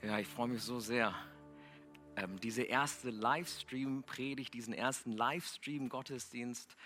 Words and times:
Ja, 0.00 0.16
ich 0.20 0.28
freue 0.28 0.46
mich 0.46 0.62
so 0.62 0.78
sehr. 0.78 1.12
Ähm, 2.14 2.38
diese 2.38 2.62
erste 2.62 3.10
Livestream-Predigt, 3.10 4.54
diesen 4.54 4.72
ersten 4.72 5.10
Livestream-Gottesdienst 5.10 6.76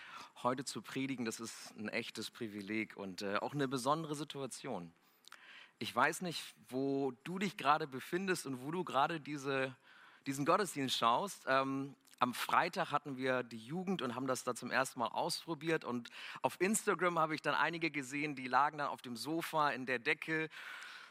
heute 0.42 0.64
zu 0.64 0.80
predigen, 0.80 1.26
das 1.26 1.38
ist 1.38 1.76
ein 1.76 1.90
echtes 1.90 2.30
Privileg 2.30 2.96
und 2.96 3.20
äh, 3.20 3.36
auch 3.36 3.52
eine 3.52 3.68
besondere 3.68 4.14
Situation. 4.14 4.90
Ich 5.78 5.94
weiß 5.94 6.22
nicht, 6.22 6.42
wo 6.70 7.12
du 7.24 7.38
dich 7.38 7.58
gerade 7.58 7.86
befindest 7.86 8.46
und 8.46 8.64
wo 8.64 8.70
du 8.70 8.82
gerade 8.82 9.20
diese, 9.20 9.76
diesen 10.26 10.46
Gottesdienst 10.46 10.96
schaust. 10.96 11.44
Ähm, 11.46 11.94
am 12.18 12.32
Freitag 12.32 12.92
hatten 12.92 13.18
wir 13.18 13.42
die 13.42 13.58
Jugend 13.58 14.00
und 14.00 14.14
haben 14.14 14.26
das 14.26 14.42
da 14.42 14.54
zum 14.54 14.70
ersten 14.70 15.00
Mal 15.00 15.08
ausprobiert. 15.08 15.84
Und 15.84 16.08
auf 16.40 16.58
Instagram 16.62 17.18
habe 17.18 17.34
ich 17.34 17.42
dann 17.42 17.54
einige 17.54 17.90
gesehen, 17.90 18.36
die 18.36 18.48
lagen 18.48 18.78
dann 18.78 18.88
auf 18.88 19.02
dem 19.02 19.16
Sofa 19.16 19.68
in 19.68 19.84
der 19.84 19.98
Decke. 19.98 20.48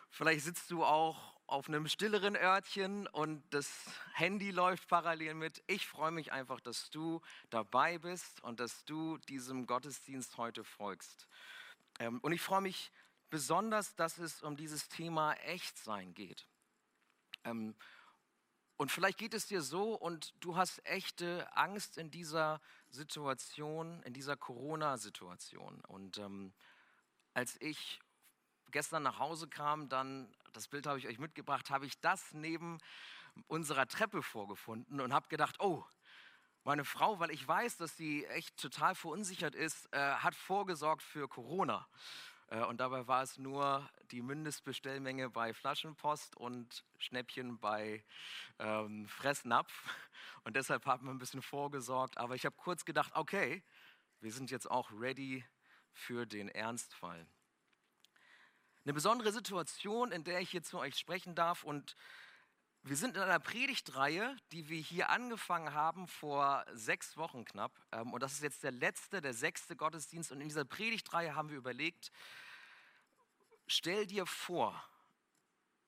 Vielleicht 0.10 0.46
sitzt 0.46 0.72
du 0.72 0.84
auch 0.84 1.31
auf 1.52 1.68
einem 1.68 1.88
stilleren 1.90 2.38
Örtchen 2.38 3.08
und 3.08 3.44
das 3.50 3.70
Handy 4.14 4.52
läuft 4.52 4.88
parallel 4.88 5.34
mit. 5.34 5.62
Ich 5.68 5.86
freue 5.86 6.12
mich 6.12 6.32
einfach, 6.32 6.62
dass 6.62 6.90
du 6.92 7.22
dabei 7.50 7.98
bist 7.98 8.42
und 8.42 8.62
dass 8.62 8.86
du 8.86 9.18
diesem 9.18 9.68
Gottesdienst 9.68 10.38
heute 10.38 10.64
folgst. 10.64 11.28
Ähm, 12.00 12.20
und 12.22 12.32
ich 12.32 12.42
freue 12.42 12.62
mich 12.62 12.94
besonders, 13.30 13.96
dass 13.96 14.18
es 14.18 14.42
um 14.42 14.56
dieses 14.56 14.88
Thema 14.88 15.34
Echtsein 15.34 16.14
geht. 16.14 16.48
Ähm, 17.44 17.76
und 18.78 18.90
vielleicht 18.90 19.18
geht 19.18 19.34
es 19.34 19.46
dir 19.46 19.62
so 19.62 19.94
und 19.94 20.34
du 20.40 20.56
hast 20.56 20.84
echte 20.86 21.54
Angst 21.56 21.98
in 21.98 22.12
dieser 22.12 22.62
Situation, 22.90 24.02
in 24.04 24.14
dieser 24.14 24.38
Corona-Situation. 24.38 25.82
Und 25.82 26.18
ähm, 26.18 26.54
als 27.34 27.60
ich 27.60 28.00
gestern 28.72 29.04
nach 29.04 29.20
Hause 29.20 29.48
kam, 29.48 29.90
dann, 29.90 30.34
das 30.54 30.68
Bild 30.68 30.88
habe 30.88 31.00
ich 31.00 31.08
euch 31.08 31.20
mitgebracht, 31.20 31.70
habe 31.70 31.86
ich 31.86 32.00
das 32.00 32.34
neben 32.34 32.78
unserer 33.48 33.88
Treppe 33.88 34.22
vorgefunden 34.22 35.00
und 35.00 35.14
habe 35.14 35.28
gedacht, 35.30 35.60
oh, 35.60 35.84
meine 36.64 36.86
Frau, 36.86 37.20
weil 37.20 37.32
ich 37.32 37.48
weiß, 37.48 37.78
dass 37.78 37.98
sie 37.98 38.26
echt 38.26 38.58
total 38.58 38.94
verunsichert 38.94 39.56
ist, 39.56 39.92
äh, 39.94 39.98
hat 39.98 40.36
vorgesorgt 40.36 41.02
für 41.02 41.28
Corona. 41.28 41.88
Äh, 42.48 42.64
und 42.66 42.80
dabei 42.80 43.08
war 43.08 43.24
es 43.24 43.38
nur 43.38 43.90
die 44.12 44.22
Mindestbestellmenge 44.22 45.30
bei 45.30 45.54
Flaschenpost 45.54 46.38
und 46.38 46.84
Schnäppchen 47.00 47.58
bei 47.60 48.04
ähm, 48.60 49.08
Fressnapf. 49.08 49.72
Und 50.44 50.56
deshalb 50.56 50.86
haben 50.86 51.06
wir 51.06 51.12
ein 51.12 51.20
bisschen 51.20 51.42
vorgesorgt. 51.42 52.18
Aber 52.18 52.36
ich 52.36 52.46
habe 52.46 52.56
kurz 52.58 52.86
gedacht, 52.86 53.12
okay, 53.16 53.64
wir 54.20 54.32
sind 54.32 54.52
jetzt 54.52 54.70
auch 54.70 54.92
ready 54.92 55.44
für 55.94 56.26
den 56.26 56.50
Ernstfall. 56.50 57.26
Eine 58.84 58.94
besondere 58.94 59.32
Situation, 59.32 60.12
in 60.12 60.24
der 60.24 60.40
ich 60.40 60.50
hier 60.50 60.64
zu 60.64 60.80
euch 60.80 60.98
sprechen 60.98 61.36
darf. 61.36 61.64
Und 61.64 61.96
wir 62.82 62.96
sind 62.96 63.16
in 63.16 63.22
einer 63.22 63.40
Predigtreihe, 63.40 64.36
die 64.52 64.70
wir 64.70 64.80
hier 64.80 65.10
angefangen 65.10 65.76
haben 65.76 66.08
vor 66.08 66.66
sechs 66.74 67.16
Wochen 67.16 67.46
knapp. 67.46 67.72
Ähm, 67.92 68.12
und 68.12 68.24
das 68.24 68.34
ist 68.34 68.42
jetzt 68.42 68.64
der 68.64 68.72
letzte, 68.72 69.22
der 69.22 69.36
sechste 69.36 69.76
Gottesdienst. 69.76 70.32
Und 70.32 70.42
in 70.42 70.48
dieser 70.48 70.66
Predigtreihe 70.66 71.36
haben 71.36 71.52
wir 71.52 71.58
überlegt, 71.58 72.12
stell 73.68 74.08
dir 74.08 74.26
vor, 74.26 74.84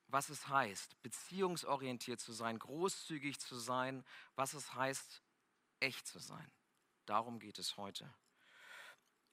was 0.06 0.28
es 0.28 0.46
heißt, 0.46 1.02
beziehungsorientiert 1.02 2.20
zu 2.20 2.32
sein, 2.32 2.60
großzügig 2.60 3.40
zu 3.40 3.56
sein, 3.56 4.04
was 4.36 4.54
es 4.54 4.72
heißt, 4.74 5.20
echt 5.80 6.06
zu 6.06 6.20
sein. 6.20 6.48
Darum 7.06 7.40
geht 7.40 7.58
es 7.58 7.76
heute. 7.76 8.08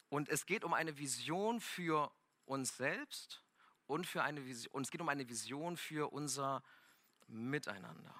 Und 0.09 0.29
es 0.29 0.47
geht 0.47 0.63
um 0.63 0.73
eine 0.73 0.97
Vision 0.97 1.61
für 1.61 2.11
uns 2.45 2.75
selbst 2.75 3.43
und, 3.91 4.07
für 4.07 4.23
eine 4.23 4.45
Vision, 4.45 4.73
und 4.73 4.83
es 4.83 4.91
geht 4.91 5.01
um 5.01 5.09
eine 5.09 5.27
Vision 5.27 5.75
für 5.75 6.13
unser 6.13 6.63
Miteinander. 7.27 8.15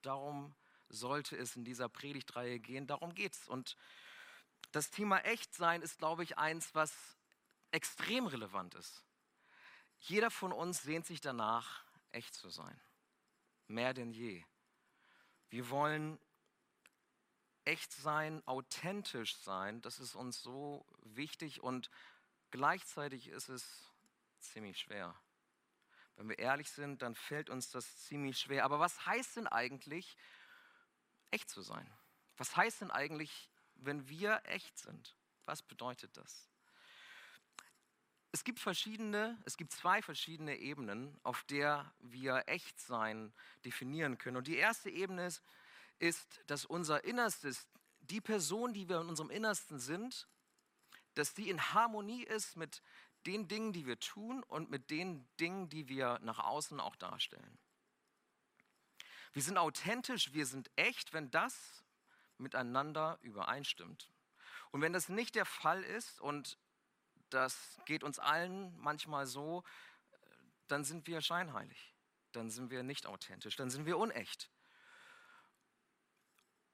Darum 0.00 0.54
sollte 0.88 1.36
es 1.36 1.56
in 1.56 1.64
dieser 1.64 1.90
Predigtreihe 1.90 2.58
gehen, 2.58 2.86
darum 2.86 3.14
geht 3.14 3.34
es. 3.34 3.46
Und 3.46 3.76
das 4.72 4.90
Thema 4.90 5.18
Echtsein 5.18 5.82
ist, 5.82 5.98
glaube 5.98 6.22
ich, 6.24 6.38
eins, 6.38 6.74
was 6.74 7.18
extrem 7.70 8.26
relevant 8.26 8.74
ist. 8.74 9.04
Jeder 9.98 10.30
von 10.30 10.52
uns 10.52 10.82
sehnt 10.82 11.04
sich 11.04 11.20
danach, 11.20 11.84
echt 12.12 12.34
zu 12.34 12.48
sein. 12.48 12.80
Mehr 13.66 13.92
denn 13.92 14.12
je. 14.12 14.42
Wir 15.50 15.68
wollen 15.68 16.18
echt 17.66 17.92
sein, 17.92 18.42
authentisch 18.46 19.36
sein. 19.36 19.82
Das 19.82 20.00
ist 20.00 20.14
uns 20.14 20.42
so 20.42 20.86
wichtig 21.02 21.62
und 21.62 21.90
gleichzeitig 22.50 23.28
ist 23.28 23.50
es 23.50 23.89
ziemlich 24.42 24.78
schwer. 24.78 25.14
Wenn 26.16 26.28
wir 26.28 26.38
ehrlich 26.38 26.70
sind, 26.70 27.02
dann 27.02 27.14
fällt 27.14 27.50
uns 27.50 27.70
das 27.70 28.04
ziemlich 28.04 28.38
schwer. 28.38 28.64
Aber 28.64 28.78
was 28.78 29.06
heißt 29.06 29.36
denn 29.36 29.46
eigentlich, 29.46 30.16
echt 31.30 31.48
zu 31.48 31.62
sein? 31.62 31.90
Was 32.36 32.56
heißt 32.56 32.82
denn 32.82 32.90
eigentlich, 32.90 33.50
wenn 33.74 34.08
wir 34.08 34.42
echt 34.44 34.78
sind? 34.78 35.16
Was 35.46 35.62
bedeutet 35.62 36.16
das? 36.16 36.48
Es 38.32 38.44
gibt 38.44 38.60
verschiedene, 38.60 39.40
es 39.44 39.56
gibt 39.56 39.72
zwei 39.72 40.02
verschiedene 40.02 40.56
Ebenen, 40.58 41.18
auf 41.22 41.42
der 41.44 41.92
wir 41.98 42.44
Echtsein 42.46 43.32
definieren 43.64 44.18
können. 44.18 44.36
Und 44.36 44.46
die 44.46 44.56
erste 44.56 44.90
Ebene 44.90 45.26
ist, 45.26 45.42
ist, 45.98 46.40
dass 46.46 46.64
unser 46.64 47.04
Innerstes, 47.04 47.68
die 48.00 48.20
Person, 48.20 48.72
die 48.72 48.88
wir 48.88 49.00
in 49.00 49.08
unserem 49.08 49.30
Innersten 49.30 49.78
sind, 49.78 50.26
dass 51.14 51.34
die 51.34 51.50
in 51.50 51.72
Harmonie 51.74 52.24
ist 52.24 52.56
mit 52.56 52.82
den 53.26 53.48
Dingen, 53.48 53.72
die 53.72 53.86
wir 53.86 53.98
tun 54.00 54.42
und 54.42 54.70
mit 54.70 54.90
den 54.90 55.28
Dingen, 55.38 55.68
die 55.68 55.88
wir 55.88 56.18
nach 56.22 56.38
außen 56.38 56.80
auch 56.80 56.96
darstellen. 56.96 57.58
Wir 59.32 59.42
sind 59.42 59.58
authentisch, 59.58 60.32
wir 60.32 60.46
sind 60.46 60.70
echt, 60.76 61.12
wenn 61.12 61.30
das 61.30 61.84
miteinander 62.38 63.18
übereinstimmt. 63.22 64.10
Und 64.70 64.82
wenn 64.82 64.92
das 64.92 65.08
nicht 65.08 65.34
der 65.34 65.44
Fall 65.44 65.82
ist, 65.82 66.20
und 66.20 66.58
das 67.28 67.78
geht 67.84 68.02
uns 68.02 68.18
allen 68.18 68.76
manchmal 68.78 69.26
so, 69.26 69.62
dann 70.66 70.84
sind 70.84 71.06
wir 71.06 71.20
scheinheilig, 71.20 71.94
dann 72.32 72.50
sind 72.50 72.70
wir 72.70 72.82
nicht 72.82 73.06
authentisch, 73.06 73.56
dann 73.56 73.70
sind 73.70 73.86
wir 73.86 73.98
unecht. 73.98 74.50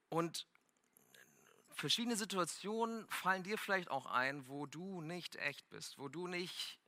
Und 0.08 0.46
verschiedene 1.76 2.16
Situationen 2.16 3.06
fallen 3.08 3.42
dir 3.42 3.58
vielleicht 3.58 3.90
auch 3.90 4.06
ein, 4.06 4.48
wo 4.48 4.66
du 4.66 5.02
nicht 5.02 5.36
echt 5.36 5.68
bist, 5.68 5.98
wo 5.98 6.08
du 6.08 6.26
nicht 6.26 6.78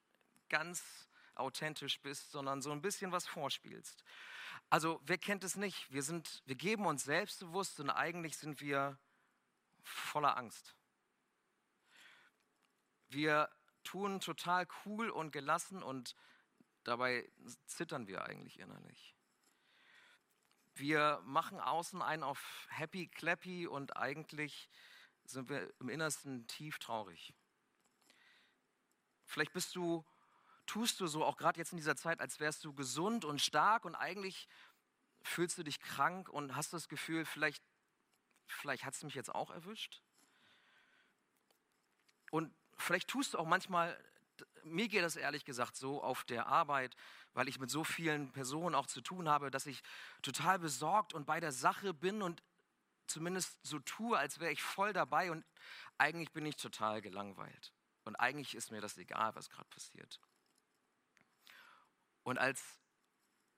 ganz 0.49 1.09
authentisch 1.35 2.01
bist, 2.01 2.33
sondern 2.33 2.63
so 2.63 2.73
ein 2.73 2.83
bisschen 2.83 3.13
was 3.13 3.27
vorspielst. 3.27 4.03
Also 4.71 5.01
wer 5.05 5.19
kennt 5.19 5.45
es 5.45 5.57
nicht? 5.57 5.91
Wir, 5.93 6.03
sind, 6.03 6.43
wir 6.47 6.57
geben 6.57 6.87
uns 6.87 7.05
selbstbewusst 7.05 7.79
und 7.81 7.91
eigentlich 7.91 8.37
sind 8.37 8.61
wir 8.61 8.99
voller 9.83 10.37
Angst. 10.37 10.75
Wir 13.09 13.49
tun 13.85 14.21
total 14.21 14.67
cool 14.85 15.11
und 15.11 15.33
gelassen 15.33 15.83
und 15.83 16.15
dabei 16.85 17.31
zittern 17.67 18.07
wir 18.07 18.25
eigentlich 18.25 18.59
innerlich. 18.59 19.18
Wir 20.79 21.21
machen 21.25 21.59
außen 21.59 22.03
einen 22.03 22.23
auf 22.23 22.69
happy, 22.71 23.09
clappy 23.09 23.67
und 23.67 23.97
eigentlich 23.97 24.71
sind 25.25 25.49
wir 25.49 25.73
im 25.81 25.89
Innersten 25.89 26.47
tief 26.47 26.79
traurig. 26.79 27.35
Vielleicht 29.25 29.53
bist 29.53 29.75
du, 29.75 30.05
tust 30.67 31.01
du 31.01 31.09
so 31.09 31.25
auch 31.25 31.37
gerade 31.37 31.59
jetzt 31.59 31.73
in 31.73 31.79
dieser 31.79 31.97
Zeit, 31.97 32.21
als 32.21 32.39
wärst 32.39 32.65
du 32.65 32.73
gesund 32.73 33.25
und 33.25 33.41
stark 33.41 33.85
und 33.85 33.97
eigentlich 33.97 34.49
fühlst 35.23 35.59
du 35.59 35.65
dich 35.65 35.81
krank 35.81 36.29
und 36.29 36.55
hast 36.55 36.73
das 36.73 36.89
Gefühl, 36.89 37.25
vielleicht, 37.25 37.65
vielleicht 38.47 38.85
hat 38.85 38.95
es 38.95 39.03
mich 39.03 39.17
jetzt 39.17 39.35
auch 39.35 39.51
erwischt. 39.51 40.01
Und 42.31 42.55
vielleicht 42.77 43.09
tust 43.09 43.35
du 43.35 43.39
auch 43.39 43.47
manchmal 43.47 43.99
mir 44.65 44.89
geht 44.89 45.03
das 45.03 45.17
ehrlich 45.17 45.45
gesagt 45.45 45.77
so 45.77 46.03
auf 46.03 46.25
der 46.25 46.47
Arbeit, 46.47 46.97
weil 47.35 47.49
ich 47.49 47.59
mit 47.59 47.71
so 47.71 47.85
vielen 47.85 48.33
Personen 48.33 48.75
auch 48.75 48.87
zu 48.87 49.01
tun 49.01 49.29
habe, 49.29 49.51
dass 49.51 49.67
ich 49.67 49.83
total 50.23 50.59
besorgt 50.59 51.15
und 51.15 51.27
bei 51.27 51.41
der 51.41 51.53
Sache 51.53 51.95
bin 51.95 52.23
und 52.23 52.43
zumindest 53.07 53.59
so 53.67 53.79
tue, 53.81 54.19
als 54.19 54.41
wäre 54.41 54.53
ich 54.53 54.63
voll 54.63 54.93
dabei 54.93 55.31
und 55.31 55.45
eigentlich 55.97 56.33
bin 56.33 56.47
ich 56.47 56.57
total 56.57 57.01
gelangweilt. 57.01 57.73
Und 58.05 58.17
eigentlich 58.17 58.55
ist 58.55 58.71
mir 58.71 58.81
das 58.81 58.97
egal, 58.97 59.35
was 59.35 59.51
gerade 59.51 59.69
passiert. 59.69 60.21
Und 62.23 62.39
als 62.39 62.79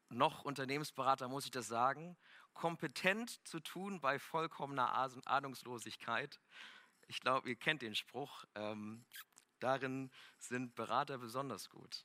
noch 0.09 0.45
Unternehmensberater 0.45 1.29
muss 1.29 1.45
ich 1.45 1.51
das 1.51 1.69
sagen, 1.69 2.17
kompetent 2.53 3.47
zu 3.47 3.61
tun 3.61 4.01
bei 4.01 4.19
vollkommener 4.19 4.93
Ahnungslosigkeit. 5.25 6.41
Ich 7.07 7.21
glaube, 7.21 7.49
ihr 7.49 7.57
kennt 7.57 7.83
den 7.83 7.95
Spruch. 7.95 8.45
Ähm, 8.55 9.05
Darin 9.61 10.11
sind 10.39 10.75
Berater 10.75 11.19
besonders 11.19 11.71
gut. 11.71 12.05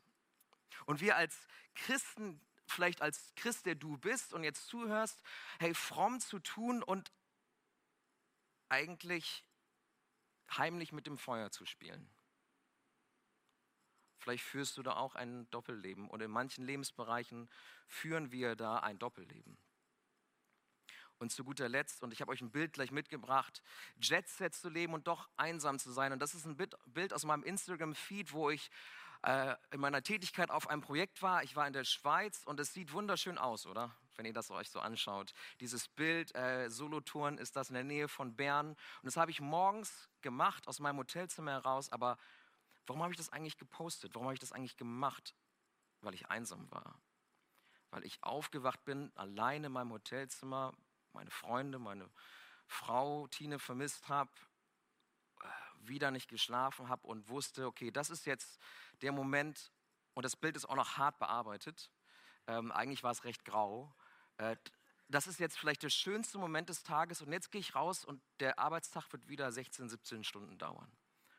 Und 0.86 1.02
wir 1.02 1.16
als 1.16 1.36
Christen, 1.74 2.40
vielleicht 2.68 3.02
als 3.02 3.34
Christ, 3.36 3.66
der 3.66 3.76
du 3.76 3.98
bist 3.98 4.34
und 4.34 4.44
jetzt 4.44 4.68
zuhörst, 4.68 5.22
hey, 5.60 5.74
fromm 5.74 6.20
zu 6.20 6.40
tun 6.40 6.84
und 6.84 7.12
eigentlich 8.70 9.46
heimlich 10.52 10.92
mit 10.92 11.08
dem 11.08 11.18
Feuer 11.18 11.52
zu 11.52 11.66
spielen. 11.66 12.10
Vielleicht 14.18 14.44
führst 14.44 14.78
du 14.78 14.84
da 14.84 14.96
auch 14.96 15.16
ein 15.16 15.50
Doppelleben 15.52 16.10
und 16.10 16.22
in 16.22 16.32
manchen 16.32 16.66
Lebensbereichen 16.66 17.50
führen 17.88 18.32
wir 18.32 18.56
da 18.56 18.80
ein 18.80 18.98
Doppelleben. 18.98 19.58
Und 21.18 21.32
zu 21.32 21.44
guter 21.44 21.70
Letzt, 21.70 22.04
und 22.04 22.12
ich 22.12 22.22
habe 22.22 22.32
euch 22.32 22.42
ein 22.42 22.52
Bild 22.52 22.74
gleich 22.74 22.92
mitgebracht, 22.92 23.62
Jetset 24.02 24.54
zu 24.54 24.70
leben 24.70 24.94
und 24.94 25.08
doch 25.08 25.30
einsam 25.38 25.80
zu 25.80 25.92
sein. 25.92 26.12
Und 26.12 26.20
das 26.20 26.34
ist 26.34 26.46
ein 26.46 26.58
Bild 26.58 27.14
aus 27.14 27.24
meinem 27.24 27.44
Instagram-Feed, 27.44 28.34
wo 28.34 28.50
ich 28.50 28.70
äh, 29.26 29.56
in 29.72 29.80
meiner 29.80 30.04
Tätigkeit 30.04 30.52
auf 30.52 30.70
einem 30.70 30.82
Projekt 30.82 31.22
war. 31.22 31.44
Ich 31.44 31.56
war 31.56 31.66
in 31.66 31.74
der 31.74 31.84
Schweiz 31.84 32.44
und 32.46 32.60
es 32.60 32.74
sieht 32.74 32.94
wunderschön 32.94 33.38
aus, 33.38 33.66
oder? 33.66 33.96
Wenn 34.16 34.26
ihr 34.26 34.34
das 34.34 34.52
euch 34.52 34.70
so 34.70 34.80
anschaut. 34.80 35.34
Dieses 35.60 35.88
Bild, 35.88 36.34
äh, 36.36 36.70
Solothurn 36.70 37.38
ist 37.38 37.56
das 37.56 37.70
in 37.70 37.74
der 37.74 37.84
Nähe 37.84 38.08
von 38.08 38.36
Bern. 38.36 38.70
Und 38.70 38.78
das 39.04 39.18
habe 39.18 39.32
ich 39.32 39.42
morgens 39.42 40.10
gemacht 40.22 40.68
aus 40.68 40.80
meinem 40.80 41.00
Hotelzimmer 41.00 41.52
heraus. 41.52 41.92
Aber 41.92 42.18
warum 42.86 43.02
habe 43.02 43.12
ich 43.12 43.18
das 43.18 43.30
eigentlich 43.30 43.58
gepostet? 43.58 44.14
Warum 44.14 44.28
habe 44.28 44.36
ich 44.36 44.40
das 44.40 44.52
eigentlich 44.52 44.78
gemacht? 44.78 45.36
Weil 46.02 46.14
ich 46.14 46.30
einsam 46.30 46.70
war. 46.72 47.00
Weil 47.90 48.06
ich 48.06 48.24
aufgewacht 48.24 48.86
bin, 48.86 49.12
alleine 49.16 49.68
in 49.68 49.74
meinem 49.74 49.92
Hotelzimmer, 49.92 50.74
meine 51.16 51.32
Freunde, 51.32 51.80
meine 51.80 52.10
Frau 52.68 53.28
Tine 53.28 53.58
vermisst 53.58 54.08
habe, 54.08 54.32
äh, 55.42 55.48
wieder 55.80 56.12
nicht 56.12 56.30
geschlafen 56.30 56.90
habe 56.90 57.08
und 57.08 57.30
wusste, 57.30 57.66
okay, 57.66 57.90
das 57.90 58.10
ist 58.10 58.26
jetzt 58.26 58.60
der 59.02 59.12
Moment, 59.12 59.72
und 60.14 60.24
das 60.24 60.36
Bild 60.36 60.56
ist 60.56 60.66
auch 60.66 60.76
noch 60.76 60.98
hart 60.98 61.18
bearbeitet, 61.18 61.90
ähm, 62.48 62.72
eigentlich 62.72 63.04
war 63.04 63.12
es 63.12 63.24
recht 63.24 63.44
grau, 63.46 63.96
äh, 64.38 64.56
das 65.08 65.28
ist 65.28 65.40
jetzt 65.40 65.58
vielleicht 65.58 65.84
der 65.84 65.90
schönste 65.90 66.38
Moment 66.38 66.70
des 66.70 66.84
Tages 66.84 67.22
und 67.22 67.32
jetzt 67.32 67.52
gehe 67.52 67.62
ich 67.62 67.76
raus 67.76 68.06
und 68.06 68.22
der 68.40 68.60
Arbeitstag 68.60 69.12
wird 69.12 69.28
wieder 69.28 69.52
16, 69.52 69.88
17 69.90 70.24
Stunden 70.24 70.58
dauern. 70.58 70.92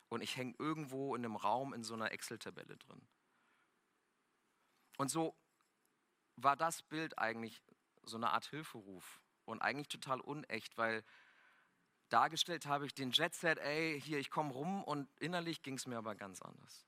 Und 0.08 0.20
ich 0.22 0.36
hänge 0.36 0.54
irgendwo 0.58 1.16
in 1.16 1.24
einem 1.24 1.34
Raum 1.34 1.74
in 1.74 1.82
so 1.82 1.94
einer 1.94 2.12
Excel-Tabelle 2.12 2.76
drin. 2.76 3.08
Und 4.98 5.10
so 5.10 5.36
war 6.36 6.54
das 6.54 6.82
Bild 6.82 7.18
eigentlich 7.18 7.60
so 8.04 8.16
eine 8.16 8.30
Art 8.30 8.46
Hilferuf 8.46 9.20
und 9.46 9.62
eigentlich 9.62 9.88
total 9.88 10.20
unecht, 10.20 10.76
weil 10.76 11.04
dargestellt 12.08 12.66
habe 12.66 12.86
ich 12.86 12.94
den 12.94 13.10
Jet-Set, 13.10 13.58
ey, 13.58 14.00
hier, 14.00 14.18
ich 14.18 14.30
komme 14.30 14.52
rum 14.52 14.84
und 14.84 15.08
innerlich 15.18 15.62
ging 15.62 15.74
es 15.74 15.86
mir 15.86 15.98
aber 15.98 16.14
ganz 16.14 16.42
anders. 16.42 16.86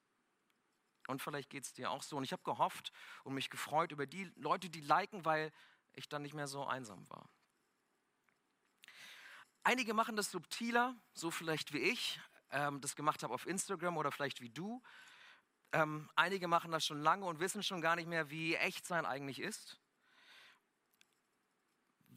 Und 1.09 1.23
vielleicht 1.23 1.49
geht 1.51 1.65
es 1.65 1.73
dir 1.73 1.91
auch 1.91 2.03
so. 2.03 2.17
Und 2.17 2.25
ich 2.25 2.33
habe 2.33 2.43
gehofft 2.43 2.93
und 3.25 3.35
mich 3.35 3.49
gefreut 3.49 3.93
über 3.93 4.07
die 4.07 4.31
Leute, 4.37 4.69
die 4.69 4.81
liken, 4.81 5.25
weil 5.25 5.53
ich 5.95 6.09
dann 6.09 6.23
nicht 6.23 6.35
mehr 6.35 6.47
so 6.47 6.67
einsam 6.67 7.09
war. 7.09 7.29
Einige 9.63 9.95
machen 9.95 10.17
das 10.17 10.31
subtiler, 10.31 10.95
so 11.15 11.31
vielleicht 11.31 11.73
wie 11.73 11.79
ich 11.79 12.21
ähm, 12.51 12.81
das 12.81 12.97
gemacht 12.97 13.23
habe 13.23 13.35
auf 13.35 13.47
Instagram 13.47 13.97
oder 13.97 14.13
vielleicht 14.13 14.41
wie 14.41 14.51
du. 14.51 14.83
Ähm, 15.73 16.09
einige 16.15 16.49
machen 16.49 16.71
das 16.71 16.85
schon 16.87 17.01
lange 17.01 17.27
und 17.27 17.41
wissen 17.41 17.63
schon 17.63 17.81
gar 17.81 17.97
nicht 17.97 18.09
mehr, 18.09 18.31
wie 18.31 18.55
echt 18.55 18.87
sein 18.87 19.05
eigentlich 19.05 19.41
ist. 19.41 19.79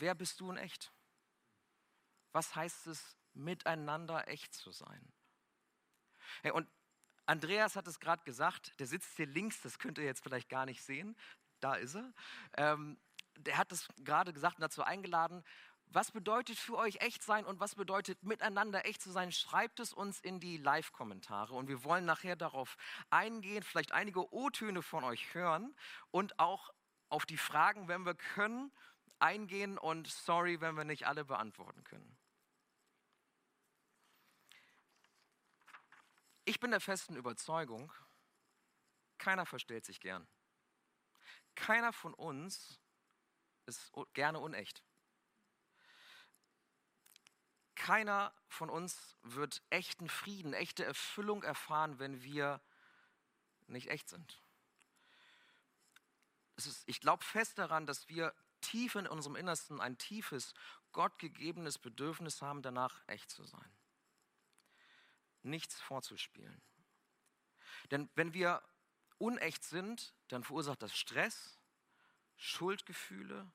Wer 0.01 0.15
bist 0.15 0.39
du 0.39 0.50
in 0.50 0.57
echt? 0.57 0.92
Was 2.31 2.56
heißt 2.56 2.88
es, 2.88 3.15
miteinander 3.33 4.27
echt 4.27 4.51
zu 4.51 4.71
sein? 4.71 5.13
Hey, 6.42 6.50
und 6.51 6.68
Andreas 7.27 7.75
hat 7.75 7.88
es 7.88 8.00
gerade 8.00 8.24
gesagt, 8.24 8.80
der 8.80 8.88
sitzt 8.88 9.15
hier 9.15 9.27
links, 9.27 9.62
das 9.62 9.77
könnt 9.77 10.00
ihr 10.00 10.03
jetzt 10.03 10.24
vielleicht 10.24 10.50
gar 10.50 10.65
nicht 10.65 10.81
sehen. 10.81 11.15
Da 11.59 11.75
ist 11.75 11.95
er. 11.95 12.13
Ähm, 12.57 13.00
der 13.38 13.59
hat 13.59 13.71
es 13.71 13.88
gerade 13.98 14.33
gesagt 14.33 14.56
und 14.56 14.62
dazu 14.62 14.81
eingeladen. 14.81 15.44
Was 15.86 16.12
bedeutet 16.12 16.57
für 16.57 16.77
euch 16.77 16.95
echt 17.01 17.21
sein 17.21 17.45
und 17.45 17.59
was 17.59 17.75
bedeutet 17.75 18.24
miteinander 18.24 18.86
echt 18.88 19.04
zu 19.04 19.12
sein? 19.12 19.31
Schreibt 19.31 19.80
es 19.80 19.94
uns 19.94 20.19
in 20.19 20.39
die 20.39 20.57
Live-Kommentare 20.57 21.54
und 21.54 21.68
wir 21.68 21.83
wollen 21.83 22.06
nachher 22.06 22.36
darauf 22.36 22.75
eingehen, 23.12 23.62
vielleicht 23.62 23.92
einige 23.92 24.33
O-Töne 24.33 24.81
von 24.81 25.04
euch 25.04 25.36
hören 25.36 25.75
und 26.09 26.39
auch 26.39 26.71
auf 27.09 27.27
die 27.27 27.38
Fragen, 27.38 27.88
wenn 27.88 28.04
wir 28.04 28.15
können, 28.15 28.71
eingehen 29.21 29.77
und 29.77 30.07
sorry, 30.07 30.62
wenn 30.62 30.75
wir 30.75 30.83
nicht 30.83 31.07
alle 31.07 31.25
beantworten 31.25 31.83
können. 31.83 32.18
Ich 36.45 36.59
bin 36.59 36.71
der 36.71 36.81
festen 36.81 37.15
Überzeugung, 37.15 37.94
keiner 39.18 39.45
verstellt 39.45 39.85
sich 39.85 40.00
gern. 40.00 40.27
Keiner 41.56 41.94
von 41.94 42.13
uns 42.13 42.79
ist 43.65 43.91
gerne 44.13 44.39
unecht. 44.39 44.83
Keiner 47.75 48.33
von 48.47 48.69
uns 48.69 49.18
wird 49.21 49.63
echten 49.69 50.09
Frieden, 50.09 50.53
echte 50.53 50.83
Erfüllung 50.83 51.44
erfahren, 51.44 52.00
wenn 52.00 52.21
wir 52.21 52.62
nicht 53.68 53.89
echt 53.89 54.09
sind. 54.09 54.41
Ist, 56.57 56.83
ich 56.85 57.00
glaube 57.00 57.23
fest 57.23 57.57
daran, 57.57 57.85
dass 57.85 58.07
wir 58.07 58.35
tief 58.61 58.95
in 58.95 59.07
unserem 59.07 59.35
Innersten 59.35 59.81
ein 59.81 59.97
tiefes, 59.97 60.53
gottgegebenes 60.91 61.77
Bedürfnis 61.77 62.41
haben, 62.41 62.61
danach 62.61 63.01
echt 63.07 63.29
zu 63.29 63.43
sein 63.43 63.71
nichts 65.43 65.79
vorzuspielen. 65.79 66.61
Denn 67.89 68.09
wenn 68.15 68.33
wir 68.33 68.61
unecht 69.17 69.63
sind, 69.63 70.13
dann 70.27 70.43
verursacht 70.43 70.81
das 70.81 70.95
Stress, 70.95 71.59
Schuldgefühle. 72.37 73.51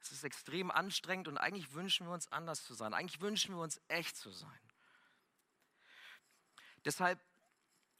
Es 0.00 0.12
ist 0.12 0.24
extrem 0.24 0.70
anstrengend 0.70 1.28
und 1.28 1.38
eigentlich 1.38 1.72
wünschen 1.72 2.06
wir 2.06 2.12
uns 2.12 2.30
anders 2.32 2.64
zu 2.64 2.74
sein. 2.74 2.94
Eigentlich 2.94 3.20
wünschen 3.20 3.54
wir 3.54 3.62
uns 3.62 3.80
echt 3.88 4.16
zu 4.16 4.30
sein. 4.30 4.60
Deshalb 6.84 7.20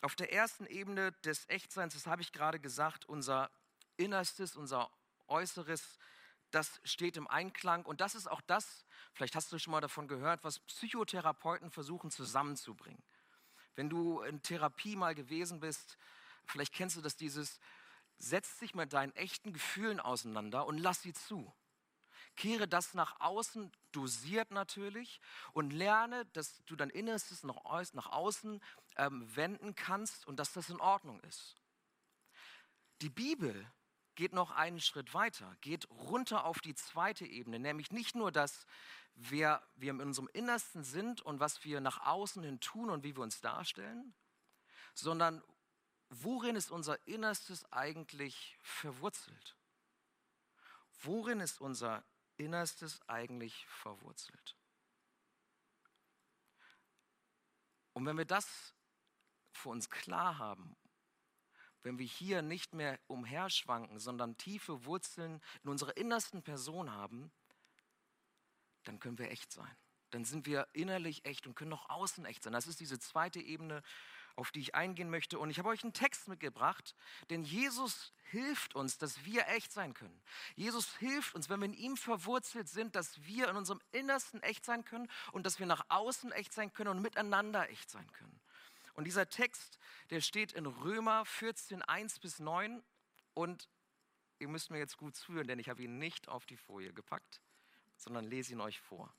auf 0.02 0.14
der 0.14 0.32
ersten 0.32 0.66
Ebene 0.66 1.12
des 1.25 1.46
Echtseins, 1.48 1.92
das 1.92 2.06
habe 2.06 2.22
ich 2.22 2.32
gerade 2.32 2.58
gesagt, 2.58 3.04
unser 3.06 3.50
Innerstes, 3.96 4.56
unser 4.56 4.90
Äußeres, 5.26 5.98
das 6.50 6.81
steht 6.85 7.17
im 7.17 7.29
Einklang. 7.29 7.85
Und 7.85 8.00
das 8.00 8.14
ist 8.14 8.31
auch 8.31 8.41
das, 8.43 8.85
vielleicht 9.12 9.35
hast 9.35 9.52
du 9.52 9.58
schon 9.58 9.73
mal 9.73 9.81
davon 9.81 10.08
gehört, 10.08 10.44
was 10.44 10.61
Psychotherapeuten 10.61 11.70
versuchen 11.70 12.11
zusammenzubringen. 12.11 13.02
Wenn 13.75 13.88
du 13.88 14.20
in 14.20 14.43
Therapie 14.43 14.97
mal 14.97 15.14
gewesen 15.14 15.61
bist, 15.61 15.97
vielleicht 16.44 16.73
kennst 16.73 16.97
du 16.97 17.00
das 17.00 17.17
dieses, 17.17 17.61
setz 18.19 18.58
dich 18.58 18.75
mit 18.75 18.93
deinen 18.93 19.14
echten 19.17 19.52
Gefühlen 19.52 20.00
auseinander 20.00 20.67
und 20.67 20.79
lass 20.79 21.02
sie 21.02 21.12
zu. 21.12 21.52
Kehre 22.37 22.69
das 22.69 22.94
nach 22.94 23.20
außen, 23.20 23.73
dosiert 23.93 24.50
natürlich, 24.50 25.20
und 25.52 25.73
lerne, 25.73 26.26
dass 26.26 26.62
du 26.67 26.76
dein 26.76 26.91
Innerstes 26.91 27.43
nach 27.43 28.06
außen 28.06 28.62
ähm, 28.97 29.37
wenden 29.37 29.75
kannst 29.75 30.26
und 30.26 30.37
dass 30.37 30.52
das 30.52 30.70
in 30.70 30.81
Ordnung 30.81 31.20
ist. 31.20 31.56
Die 33.02 33.11
Bibel 33.11 33.70
geht 34.20 34.34
noch 34.34 34.50
einen 34.50 34.82
Schritt 34.82 35.14
weiter, 35.14 35.56
geht 35.62 35.88
runter 35.88 36.44
auf 36.44 36.61
die 36.61 36.75
zweite 36.75 37.25
Ebene, 37.25 37.59
nämlich 37.59 37.90
nicht 37.90 38.14
nur 38.14 38.30
das, 38.30 38.66
wer 39.14 39.66
wir 39.76 39.92
in 39.92 40.00
unserem 40.02 40.28
Innersten 40.35 40.85
sind 40.85 41.23
und 41.23 41.40
was 41.40 41.64
wir 41.64 41.80
nach 41.80 42.04
außen 42.04 42.42
hin 42.42 42.61
tun 42.61 42.90
und 42.90 43.02
wie 43.02 43.16
wir 43.16 43.23
uns 43.23 43.40
darstellen, 43.40 44.12
sondern 44.92 45.42
worin 46.11 46.54
ist 46.54 46.71
unser 46.71 46.99
Innerstes 47.06 47.64
eigentlich 47.73 48.59
verwurzelt? 48.61 49.56
Worin 51.00 51.40
ist 51.40 51.59
unser 51.59 52.04
Innerstes 52.37 53.00
eigentlich 53.09 53.66
verwurzelt? 53.68 54.54
Und 57.95 58.04
wenn 58.04 58.18
wir 58.18 58.26
das 58.26 58.75
für 59.54 59.71
uns 59.71 59.88
klar 59.88 60.37
haben, 60.37 60.76
wenn 61.82 61.99
wir 61.99 62.06
hier 62.06 62.42
nicht 62.42 62.75
mehr 62.75 62.99
umherschwanken, 63.06 63.99
sondern 63.99 64.37
tiefe 64.37 64.84
Wurzeln 64.84 65.40
in 65.62 65.70
unserer 65.70 65.96
innersten 65.96 66.42
Person 66.42 66.92
haben, 66.92 67.30
dann 68.84 68.99
können 68.99 69.18
wir 69.18 69.30
echt 69.30 69.52
sein. 69.52 69.76
Dann 70.10 70.25
sind 70.25 70.46
wir 70.46 70.66
innerlich 70.72 71.25
echt 71.25 71.46
und 71.46 71.54
können 71.54 71.72
auch 71.72 71.88
außen 71.88 72.25
echt 72.25 72.42
sein. 72.42 72.52
Das 72.52 72.66
ist 72.66 72.80
diese 72.80 72.99
zweite 72.99 73.40
Ebene, 73.40 73.82
auf 74.37 74.50
die 74.50 74.60
ich 74.60 74.75
eingehen 74.75 75.10
möchte. 75.10 75.38
Und 75.38 75.50
ich 75.50 75.58
habe 75.58 75.68
euch 75.68 75.82
einen 75.84 75.92
Text 75.92 76.28
mitgebracht, 76.28 76.94
denn 77.28 77.42
Jesus 77.42 78.12
hilft 78.30 78.75
uns, 78.75 78.99
dass 78.99 79.25
wir 79.25 79.49
echt 79.49 79.72
sein 79.72 79.94
können. 79.94 80.20
Jesus 80.56 80.96
hilft 80.96 81.34
uns, 81.34 81.49
wenn 81.49 81.60
wir 81.60 81.66
in 81.66 81.75
ihm 81.75 81.96
verwurzelt 81.96 82.68
sind, 82.68 82.96
dass 82.96 83.22
wir 83.25 83.49
in 83.49 83.56
unserem 83.56 83.80
Innersten 83.92 84.42
echt 84.42 84.64
sein 84.64 84.84
können 84.84 85.08
und 85.32 85.46
dass 85.46 85.58
wir 85.58 85.66
nach 85.66 85.84
außen 85.88 86.32
echt 86.32 86.52
sein 86.52 86.72
können 86.72 86.90
und 86.90 87.02
miteinander 87.02 87.68
echt 87.70 87.90
sein 87.90 88.10
können. 88.12 88.40
Und 89.00 89.04
dieser 89.04 89.28
Text, 89.28 89.78
der 90.11 90.21
steht 90.21 90.52
in 90.52 90.66
Römer 90.66 91.25
14, 91.25 91.83
1 91.83 92.21
bis 92.21 92.38
9. 92.38 92.85
Und 93.35 93.69
ihr 94.38 94.47
müsst 94.49 94.71
mir 94.71 94.78
jetzt 94.78 94.97
gut 94.97 95.16
zuhören, 95.16 95.49
denn 95.49 95.59
ich 95.59 95.69
habe 95.69 95.83
ihn 95.83 95.99
nicht 95.99 96.28
auf 96.28 96.47
die 96.47 96.57
Folie 96.57 96.92
gepackt 96.92 97.40
sondern 98.00 98.25
lese 98.25 98.52
ihn 98.52 98.61
euch 98.61 98.80
vor. 98.80 99.14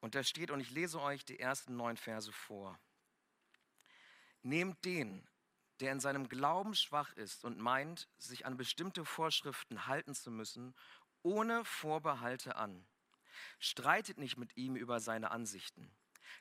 Und 0.00 0.14
da 0.14 0.22
steht, 0.22 0.52
und 0.52 0.60
ich 0.60 0.70
lese 0.70 1.00
euch 1.00 1.24
die 1.24 1.40
ersten 1.40 1.76
neun 1.76 1.96
Verse 1.96 2.30
vor. 2.30 2.78
Nehmt 4.42 4.84
den, 4.84 5.26
der 5.80 5.90
in 5.90 5.98
seinem 5.98 6.28
Glauben 6.28 6.76
schwach 6.76 7.12
ist 7.14 7.44
und 7.44 7.58
meint, 7.58 8.08
sich 8.16 8.46
an 8.46 8.56
bestimmte 8.56 9.04
Vorschriften 9.04 9.86
halten 9.86 10.14
zu 10.14 10.30
müssen, 10.30 10.76
ohne 11.26 11.64
Vorbehalte 11.64 12.54
an. 12.54 12.86
Streitet 13.58 14.16
nicht 14.16 14.36
mit 14.36 14.56
ihm 14.56 14.76
über 14.76 15.00
seine 15.00 15.32
Ansichten. 15.32 15.90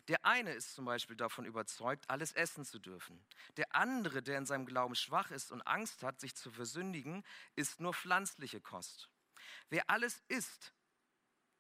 Der 0.08 0.24
eine 0.26 0.54
ist 0.54 0.76
zum 0.76 0.86
Beispiel 0.86 1.16
davon 1.16 1.46
überzeugt, 1.46 2.08
alles 2.08 2.34
essen 2.34 2.66
zu 2.66 2.78
dürfen. 2.78 3.26
Der 3.58 3.76
andere, 3.76 4.22
der 4.22 4.38
in 4.38 4.46
seinem 4.46 4.68
Glauben 4.68 4.94
schwach 4.96 5.32
ist 5.32 5.52
und 5.52 5.64
Angst 5.64 6.04
hat, 6.04 6.20
sich 6.20 6.36
zu 6.36 6.52
versündigen, 6.52 7.24
isst 7.56 7.80
nur 7.80 7.96
pflanzliche 7.96 8.62
Kost. 8.62 9.10
Wer 9.70 9.90
alles 9.90 10.22
isst, 10.28 10.72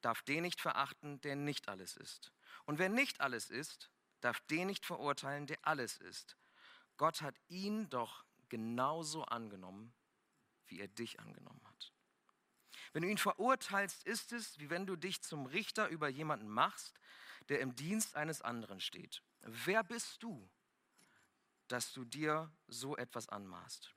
darf 0.02 0.22
den 0.22 0.44
nicht 0.44 0.62
verachten, 0.62 1.20
der 1.22 1.36
nicht 1.36 1.68
alles 1.68 1.98
isst. 1.98 2.32
Und 2.66 2.78
wer 2.78 2.90
nicht 2.90 3.22
alles 3.22 3.50
isst, 3.50 3.90
darf 4.22 4.40
den 4.42 4.68
nicht 4.68 4.86
verurteilen, 4.86 5.48
der 5.48 5.58
alles 5.64 5.98
isst. 5.98 6.38
Gott 6.98 7.22
hat 7.22 7.36
ihn 7.48 7.90
doch 7.90 8.24
genauso 8.50 9.26
angenommen, 9.26 9.94
wie 10.68 10.80
er 10.80 10.88
dich 10.88 11.20
angenommen 11.20 11.62
hat. 11.68 11.95
Wenn 12.96 13.02
du 13.02 13.10
ihn 13.10 13.18
verurteilst, 13.18 14.06
ist 14.06 14.32
es, 14.32 14.58
wie 14.58 14.70
wenn 14.70 14.86
du 14.86 14.96
dich 14.96 15.22
zum 15.22 15.48
Richter 15.48 15.90
über 15.90 16.08
jemanden 16.08 16.48
machst, 16.48 16.98
der 17.50 17.60
im 17.60 17.76
Dienst 17.76 18.16
eines 18.16 18.42
anderen 18.42 18.80
steht. 18.80 19.22
Wer 19.42 19.84
bist 19.84 20.24
du, 20.24 20.50
dass 21.68 21.92
du 21.92 22.06
dir 22.06 22.50
so 22.70 22.96
etwas 22.96 23.28
anmaßt? 23.28 23.94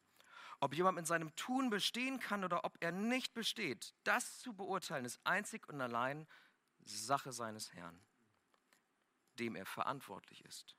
Ob 0.58 0.74
jemand 0.74 0.98
in 0.98 1.04
seinem 1.04 1.32
Tun 1.36 1.70
bestehen 1.70 2.18
kann 2.18 2.42
oder 2.42 2.64
ob 2.64 2.76
er 2.80 2.90
nicht 2.90 3.34
besteht, 3.34 3.94
das 4.02 4.40
zu 4.40 4.52
beurteilen, 4.52 5.04
ist 5.04 5.20
einzig 5.22 5.68
und 5.68 5.80
allein 5.80 6.26
Sache 6.80 7.30
seines 7.30 7.72
Herrn, 7.74 8.04
dem 9.34 9.54
er 9.54 9.64
verantwortlich 9.64 10.44
ist. 10.44 10.74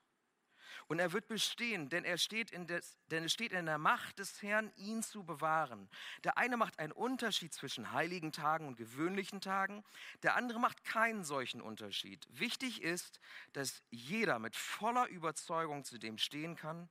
Und 0.88 0.99
er 0.99 1.11
wird 1.11 1.27
bestehen, 1.27 1.89
denn 1.89 2.03
er 2.03 2.17
steht 2.17 2.51
in, 2.51 2.67
des, 2.67 2.97
denn 3.07 3.23
es 3.23 3.33
steht 3.33 3.51
in 3.51 3.65
der 3.65 3.77
Macht 3.77 4.19
des 4.19 4.41
Herrn, 4.41 4.71
ihn 4.75 5.03
zu 5.03 5.23
bewahren. 5.23 5.89
Der 6.23 6.38
eine 6.38 6.57
macht 6.57 6.79
einen 6.79 6.91
Unterschied 6.91 7.53
zwischen 7.53 7.91
heiligen 7.91 8.31
Tagen 8.31 8.67
und 8.67 8.75
gewöhnlichen 8.75 9.41
Tagen, 9.41 9.83
der 10.23 10.35
andere 10.35 10.59
macht 10.59 10.83
keinen 10.83 11.23
solchen 11.23 11.61
Unterschied. 11.61 12.27
Wichtig 12.29 12.81
ist, 12.81 13.19
dass 13.53 13.81
jeder 13.89 14.39
mit 14.39 14.55
voller 14.55 15.07
Überzeugung 15.07 15.83
zu 15.83 15.97
dem 15.97 16.17
stehen 16.17 16.55
kann, 16.55 16.89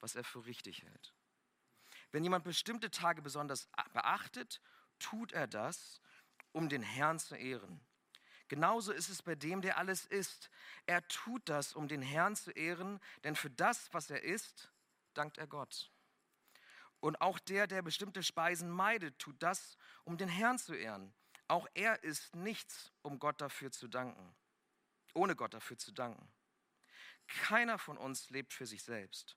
was 0.00 0.14
er 0.14 0.24
für 0.24 0.46
richtig 0.46 0.82
hält. 0.82 1.14
Wenn 2.12 2.24
jemand 2.24 2.44
bestimmte 2.44 2.90
Tage 2.90 3.22
besonders 3.22 3.68
beachtet, 3.92 4.60
tut 4.98 5.32
er 5.32 5.46
das, 5.46 6.00
um 6.52 6.68
den 6.68 6.82
Herrn 6.82 7.18
zu 7.18 7.34
ehren. 7.34 7.80
Genauso 8.48 8.92
ist 8.92 9.08
es 9.08 9.22
bei 9.22 9.34
dem, 9.34 9.60
der 9.60 9.76
alles 9.76 10.06
ist. 10.06 10.50
Er 10.86 11.06
tut 11.08 11.48
das, 11.48 11.72
um 11.74 11.88
den 11.88 12.02
Herrn 12.02 12.36
zu 12.36 12.52
ehren, 12.52 13.00
denn 13.24 13.34
für 13.34 13.50
das, 13.50 13.92
was 13.92 14.10
er 14.10 14.22
ist, 14.22 14.70
dankt 15.14 15.38
er 15.38 15.46
Gott. 15.46 15.90
Und 17.00 17.20
auch 17.20 17.38
der, 17.38 17.66
der 17.66 17.82
bestimmte 17.82 18.22
Speisen 18.22 18.70
meidet, 18.70 19.18
tut 19.18 19.42
das, 19.42 19.76
um 20.04 20.16
den 20.16 20.28
Herrn 20.28 20.58
zu 20.58 20.74
ehren. 20.74 21.12
Auch 21.48 21.66
er 21.74 22.02
ist 22.02 22.34
nichts, 22.34 22.92
um 23.02 23.18
Gott 23.18 23.40
dafür 23.40 23.70
zu 23.70 23.88
danken, 23.88 24.34
ohne 25.14 25.36
Gott 25.36 25.54
dafür 25.54 25.78
zu 25.78 25.92
danken. 25.92 26.28
Keiner 27.26 27.78
von 27.78 27.98
uns 27.98 28.30
lebt 28.30 28.52
für 28.52 28.66
sich 28.66 28.82
selbst. 28.82 29.36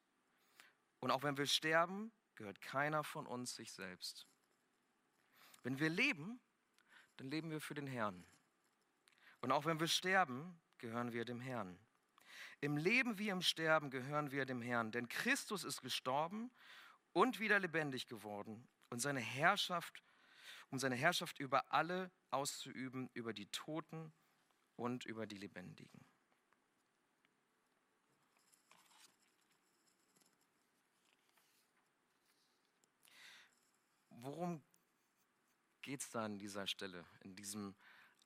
Und 1.00 1.12
auch 1.12 1.24
wenn 1.24 1.38
wir 1.38 1.46
sterben, 1.46 2.12
gehört 2.36 2.62
keiner 2.62 3.04
von 3.04 3.25
uns 3.25 3.56
sich 3.56 3.72
selbst. 3.72 4.28
Wenn 5.63 5.80
wir 5.80 5.89
leben, 5.89 6.39
dann 7.18 7.30
leben 7.30 7.51
wir 7.51 7.62
für 7.62 7.74
den 7.74 7.88
Herrn. 7.88 8.25
Und 9.41 9.51
auch 9.51 9.65
wenn 9.65 9.79
wir 9.79 9.88
sterben, 9.88 10.60
gehören 10.77 11.13
wir 11.13 11.25
dem 11.25 11.39
Herrn. 11.39 11.79
Im 12.62 12.75
Leben 12.75 13.17
wie 13.17 13.29
im 13.29 13.41
Sterben 13.41 13.89
gehören 13.89 14.31
wir 14.31 14.46
dem 14.46 14.62
Herrn, 14.62 14.91
denn 14.91 15.08
Christus 15.08 15.63
ist 15.63 15.81
gestorben 15.81 16.51
und 17.13 17.39
wieder 17.39 17.60
lebendig 17.60 18.08
geworden 18.08 18.67
und 18.89 19.00
seine 19.00 19.22
Herrschaft, 19.22 20.03
um 20.69 20.79
seine 20.79 20.96
Herrschaft 20.96 21.39
über 21.39 21.72
alle 21.72 22.12
auszuüben, 22.31 23.10
über 23.13 23.34
die 23.34 23.48
Toten 23.48 24.12
und 24.75 25.05
über 25.05 25.25
die 25.25 25.38
Lebendigen. 25.38 26.05
Worum 34.10 34.62
geht 35.81 36.01
es 36.01 36.10
da 36.10 36.25
an 36.25 36.38
dieser 36.38 36.67
Stelle, 36.67 37.05
in 37.22 37.38
diesem 37.38 37.74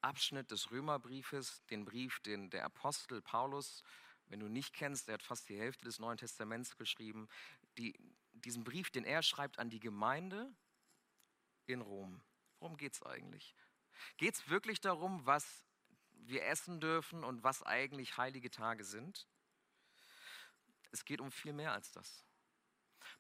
Abschnitt 0.03 0.51
des 0.51 0.72
Römerbriefes, 0.72 1.63
den 1.69 1.86
Brief, 1.86 2.19
den 2.19 2.50
der 2.50 2.65
Apostel 2.65 3.22
Paulus, 3.22 3.83
wenn 4.27 4.39
du 4.39 4.48
nicht 4.48 4.74
kennst, 4.74 5.07
der 5.07 5.15
hat 5.15 5.24
fast 5.24 5.50
die 5.50 5.57
Hälfte 5.57 5.86
des 5.86 6.00
Neuen 6.00 6.17
Testaments 6.17 6.77
geschrieben, 6.77 7.27
die, 7.77 7.93
diesen 8.31 8.63
Brief, 8.63 8.89
den 8.89 9.05
er 9.05 9.22
schreibt 9.22 9.60
an 9.60 9.69
die 9.69 9.79
Gemeinde 9.79 10.53
in 11.65 11.81
Rom. 11.81 12.22
Worum 12.60 12.77
geht 12.77 12.93
es 12.93 13.03
eigentlich? 13.03 13.55
Geht 14.17 14.36
es 14.36 14.50
wirklich 14.50 14.81
darum, 14.81 15.25
was 15.25 15.63
wir 16.12 16.45
essen 16.45 16.79
dürfen 16.79 17.24
und 17.24 17.43
was 17.43 17.63
eigentlich 17.63 18.17
heilige 18.17 18.50
Tage 18.50 18.83
sind? 18.83 19.27
Es 20.91 21.05
geht 21.05 21.22
um 21.22 21.31
viel 21.31 21.53
mehr 21.53 21.74
als 21.74 21.91
das. 21.91 22.25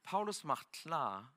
Paulus 0.03 0.43
macht 0.43 0.71
klar, 0.73 1.33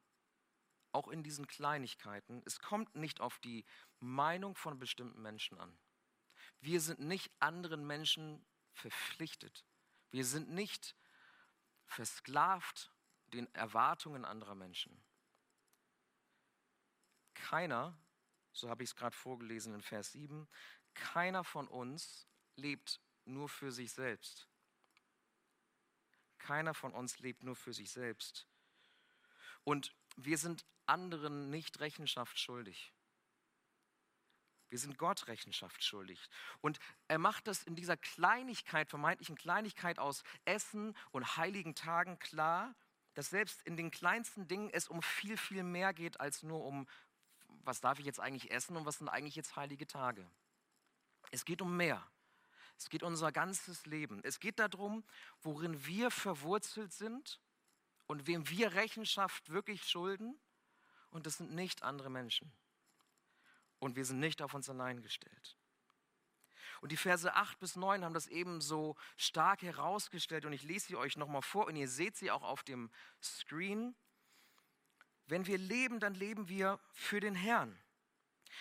auch 0.96 1.08
in 1.08 1.22
diesen 1.22 1.46
Kleinigkeiten, 1.46 2.42
es 2.46 2.58
kommt 2.58 2.96
nicht 2.96 3.20
auf 3.20 3.38
die 3.40 3.66
Meinung 4.00 4.54
von 4.54 4.78
bestimmten 4.78 5.20
Menschen 5.20 5.60
an. 5.60 5.78
Wir 6.60 6.80
sind 6.80 7.00
nicht 7.00 7.30
anderen 7.38 7.86
Menschen 7.86 8.44
verpflichtet. 8.72 9.66
Wir 10.10 10.24
sind 10.24 10.48
nicht 10.48 10.96
versklavt 11.84 12.90
den 13.26 13.54
Erwartungen 13.54 14.24
anderer 14.24 14.54
Menschen. 14.54 15.04
Keiner, 17.34 17.98
so 18.52 18.70
habe 18.70 18.82
ich 18.82 18.90
es 18.90 18.96
gerade 18.96 19.14
vorgelesen 19.14 19.74
in 19.74 19.82
Vers 19.82 20.12
7, 20.12 20.48
keiner 20.94 21.44
von 21.44 21.68
uns 21.68 22.26
lebt 22.54 23.02
nur 23.26 23.50
für 23.50 23.70
sich 23.70 23.92
selbst. 23.92 24.48
Keiner 26.38 26.72
von 26.72 26.94
uns 26.94 27.18
lebt 27.18 27.42
nur 27.42 27.54
für 27.54 27.74
sich 27.74 27.90
selbst. 27.90 28.46
Und 29.62 29.94
wir 30.16 30.38
sind 30.38 30.64
anderen 30.86 31.50
nicht 31.50 31.80
Rechenschaft 31.80 32.38
schuldig. 32.38 32.92
Wir 34.68 34.78
sind 34.78 34.98
Gott 34.98 35.28
Rechenschaft 35.28 35.84
schuldig. 35.84 36.20
Und 36.60 36.78
er 37.08 37.18
macht 37.18 37.46
das 37.46 37.62
in 37.62 37.76
dieser 37.76 37.96
Kleinigkeit, 37.96 38.90
vermeintlichen 38.90 39.36
Kleinigkeit 39.36 39.98
aus 39.98 40.22
Essen 40.44 40.96
und 41.12 41.36
heiligen 41.36 41.74
Tagen 41.74 42.18
klar, 42.18 42.74
dass 43.14 43.30
selbst 43.30 43.62
in 43.62 43.76
den 43.76 43.90
kleinsten 43.90 44.46
Dingen 44.48 44.68
es 44.70 44.88
um 44.88 45.02
viel, 45.02 45.36
viel 45.36 45.62
mehr 45.62 45.94
geht 45.94 46.20
als 46.20 46.42
nur 46.42 46.64
um, 46.64 46.86
was 47.64 47.80
darf 47.80 47.98
ich 47.98 48.06
jetzt 48.06 48.20
eigentlich 48.20 48.50
essen 48.50 48.76
und 48.76 48.84
was 48.84 48.98
sind 48.98 49.08
eigentlich 49.08 49.36
jetzt 49.36 49.56
heilige 49.56 49.86
Tage. 49.86 50.28
Es 51.30 51.44
geht 51.44 51.62
um 51.62 51.76
mehr. 51.76 52.06
Es 52.76 52.90
geht 52.90 53.02
um 53.02 53.08
unser 53.08 53.32
ganzes 53.32 53.86
Leben. 53.86 54.20
Es 54.22 54.38
geht 54.40 54.58
darum, 54.58 55.04
worin 55.40 55.86
wir 55.86 56.10
verwurzelt 56.10 56.92
sind 56.92 57.40
und 58.06 58.26
wem 58.26 58.48
wir 58.50 58.74
Rechenschaft 58.74 59.48
wirklich 59.48 59.88
schulden. 59.88 60.38
Und 61.10 61.26
das 61.26 61.36
sind 61.38 61.54
nicht 61.54 61.82
andere 61.82 62.10
Menschen. 62.10 62.52
Und 63.78 63.96
wir 63.96 64.04
sind 64.04 64.20
nicht 64.20 64.42
auf 64.42 64.54
uns 64.54 64.68
allein 64.68 65.02
gestellt. 65.02 65.56
Und 66.80 66.92
die 66.92 66.96
Verse 66.96 67.34
8 67.34 67.58
bis 67.58 67.76
9 67.76 68.04
haben 68.04 68.14
das 68.14 68.26
eben 68.26 68.60
so 68.60 68.96
stark 69.16 69.62
herausgestellt 69.62 70.44
und 70.44 70.52
ich 70.52 70.62
lese 70.62 70.88
sie 70.88 70.96
euch 70.96 71.16
nochmal 71.16 71.42
vor 71.42 71.66
und 71.66 71.76
ihr 71.76 71.88
seht 71.88 72.16
sie 72.16 72.30
auch 72.30 72.42
auf 72.42 72.62
dem 72.62 72.90
Screen. 73.22 73.94
Wenn 75.26 75.46
wir 75.46 75.58
leben, 75.58 76.00
dann 76.00 76.14
leben 76.14 76.48
wir 76.48 76.78
für 76.92 77.20
den 77.20 77.34
Herrn. 77.34 77.76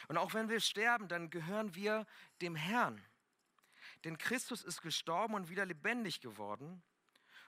Und 0.07 0.17
auch 0.17 0.33
wenn 0.33 0.49
wir 0.49 0.59
sterben, 0.59 1.07
dann 1.07 1.29
gehören 1.29 1.75
wir 1.75 2.05
dem 2.41 2.55
Herrn. 2.55 3.03
Denn 4.03 4.17
Christus 4.17 4.63
ist 4.63 4.81
gestorben 4.81 5.35
und 5.35 5.49
wieder 5.49 5.65
lebendig 5.65 6.21
geworden, 6.21 6.83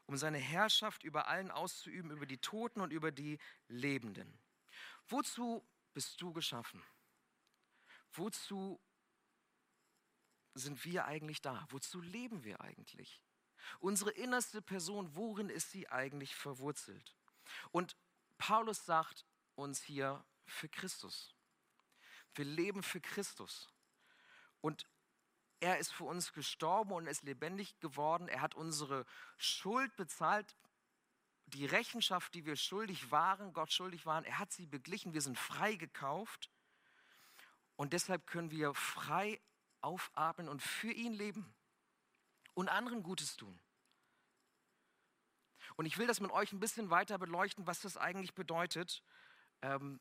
um 0.05 0.17
seine 0.17 0.37
Herrschaft 0.37 1.03
über 1.03 1.27
allen 1.27 1.51
auszuüben, 1.51 2.11
über 2.11 2.25
die 2.25 2.37
Toten 2.37 2.81
und 2.81 2.91
über 2.91 3.11
die 3.11 3.37
Lebenden. 3.67 4.37
Wozu 5.09 5.65
bist 5.93 6.21
du 6.21 6.33
geschaffen? 6.33 6.83
Wozu 8.13 8.79
sind 10.53 10.83
wir 10.85 11.05
eigentlich 11.05 11.41
da? 11.41 11.65
Wozu 11.69 12.01
leben 12.01 12.43
wir 12.43 12.61
eigentlich? 12.61 13.21
Unsere 13.79 14.11
innerste 14.11 14.61
Person, 14.61 15.15
worin 15.15 15.49
ist 15.49 15.71
sie 15.71 15.87
eigentlich 15.89 16.35
verwurzelt? 16.35 17.15
Und 17.71 17.95
Paulus 18.37 18.85
sagt 18.85 19.25
uns 19.55 19.81
hier 19.81 20.23
für 20.45 20.69
Christus. 20.69 21.33
Wir 22.33 22.45
leben 22.45 22.83
für 22.83 23.01
Christus. 23.01 23.69
Und 24.61 24.87
er 25.59 25.79
ist 25.79 25.91
für 25.91 26.03
uns 26.03 26.33
gestorben 26.33 26.91
und 26.91 27.07
ist 27.07 27.23
lebendig 27.23 27.79
geworden. 27.79 28.27
Er 28.27 28.41
hat 28.41 28.55
unsere 28.55 29.05
Schuld 29.37 29.95
bezahlt, 29.95 30.55
die 31.47 31.65
Rechenschaft, 31.65 32.33
die 32.33 32.45
wir 32.45 32.55
schuldig 32.55 33.11
waren, 33.11 33.53
Gott 33.53 33.71
schuldig 33.71 34.05
waren. 34.05 34.23
Er 34.25 34.39
hat 34.39 34.51
sie 34.51 34.65
beglichen. 34.65 35.13
Wir 35.13 35.21
sind 35.21 35.37
frei 35.37 35.75
gekauft. 35.75 36.49
Und 37.75 37.93
deshalb 37.93 38.27
können 38.27 38.51
wir 38.51 38.73
frei 38.73 39.39
aufatmen 39.81 40.49
und 40.49 40.61
für 40.61 40.91
ihn 40.91 41.13
leben 41.13 41.53
und 42.53 42.69
anderen 42.69 43.03
Gutes 43.03 43.37
tun. 43.37 43.59
Und 45.75 45.85
ich 45.85 45.97
will 45.97 46.07
das 46.07 46.19
mit 46.19 46.31
euch 46.31 46.51
ein 46.51 46.59
bisschen 46.59 46.89
weiter 46.89 47.17
beleuchten, 47.17 47.67
was 47.67 47.81
das 47.81 47.97
eigentlich 47.97 48.33
bedeutet, 48.33 49.03
ähm, 49.61 49.99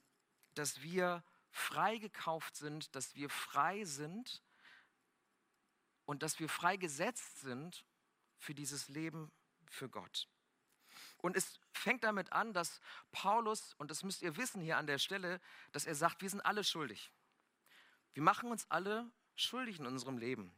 dass 0.55 0.83
wir 0.83 1.23
frei 1.51 1.99
gekauft 1.99 2.57
sind, 2.57 2.95
dass 2.95 3.15
wir 3.15 3.29
frei 3.29 3.85
sind, 3.85 4.43
und 6.07 6.23
dass 6.23 6.39
wir 6.39 6.49
freigesetzt 6.49 7.41
sind 7.41 7.85
für 8.39 8.55
dieses 8.55 8.89
Leben 8.89 9.31
für 9.69 9.89
Gott. 9.89 10.29
Und 11.27 11.37
es 11.37 11.59
fängt 11.73 12.05
damit 12.05 12.33
an, 12.33 12.53
dass 12.53 12.81
Paulus, 13.11 13.75
und 13.79 13.91
das 13.91 14.05
müsst 14.05 14.23
ihr 14.23 14.37
wissen 14.37 14.61
hier 14.61 14.79
an 14.79 14.87
der 14.87 14.99
Stelle, 14.99 15.41
dass 15.73 15.85
er 15.85 15.97
sagt, 15.97 16.23
wir 16.23 16.31
sind 16.31 16.41
alle 16.41 16.63
schuldig. 16.63 17.11
Wir 18.15 18.23
machen 18.23 18.51
uns 18.51 18.71
alle 18.71 19.11
schuldig 19.35 19.81
in 19.81 19.87
unserem 19.87 20.19
Leben. 20.19 20.57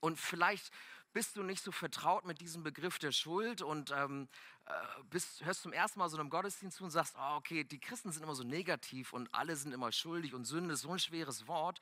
Und 0.00 0.20
vielleicht 0.20 0.70
bist 1.14 1.36
du 1.36 1.42
nicht 1.42 1.64
so 1.64 1.72
vertraut 1.72 2.26
mit 2.26 2.42
diesem 2.42 2.62
Begriff 2.62 2.98
der 2.98 3.12
Schuld 3.12 3.62
und 3.62 3.90
ähm, 3.90 4.28
äh, 4.66 4.72
bist, 5.04 5.42
hörst 5.44 5.62
zum 5.62 5.72
ersten 5.72 5.98
Mal 5.98 6.10
so 6.10 6.18
einem 6.18 6.28
Gottesdienst 6.28 6.76
zu 6.76 6.84
und 6.84 6.90
sagst, 6.90 7.16
oh, 7.18 7.36
okay, 7.36 7.64
die 7.64 7.80
Christen 7.80 8.12
sind 8.12 8.22
immer 8.22 8.34
so 8.34 8.44
negativ 8.44 9.14
und 9.14 9.32
alle 9.32 9.56
sind 9.56 9.72
immer 9.72 9.90
schuldig 9.90 10.34
und 10.34 10.44
Sünde 10.44 10.74
ist 10.74 10.82
so 10.82 10.92
ein 10.92 10.98
schweres 10.98 11.48
Wort. 11.48 11.80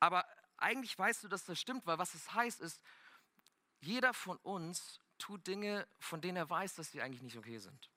Aber 0.00 0.26
eigentlich 0.58 0.98
weißt 0.98 1.24
du, 1.24 1.28
dass 1.28 1.46
das 1.46 1.58
stimmt, 1.58 1.86
weil 1.86 1.98
was 1.98 2.14
es 2.14 2.34
heißt 2.34 2.60
ist, 2.60 2.82
jeder 3.80 4.12
von 4.12 4.36
uns 4.38 5.00
tut 5.18 5.46
Dinge, 5.46 5.86
von 5.98 6.20
denen 6.20 6.36
er 6.36 6.48
weiß, 6.48 6.74
dass 6.74 6.90
sie 6.90 7.02
eigentlich 7.02 7.22
nicht 7.22 7.36
okay 7.36 7.58
sind. 7.58 7.90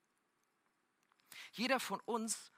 Jeder 1.54 1.80
von 1.80 2.00
uns 2.02 2.52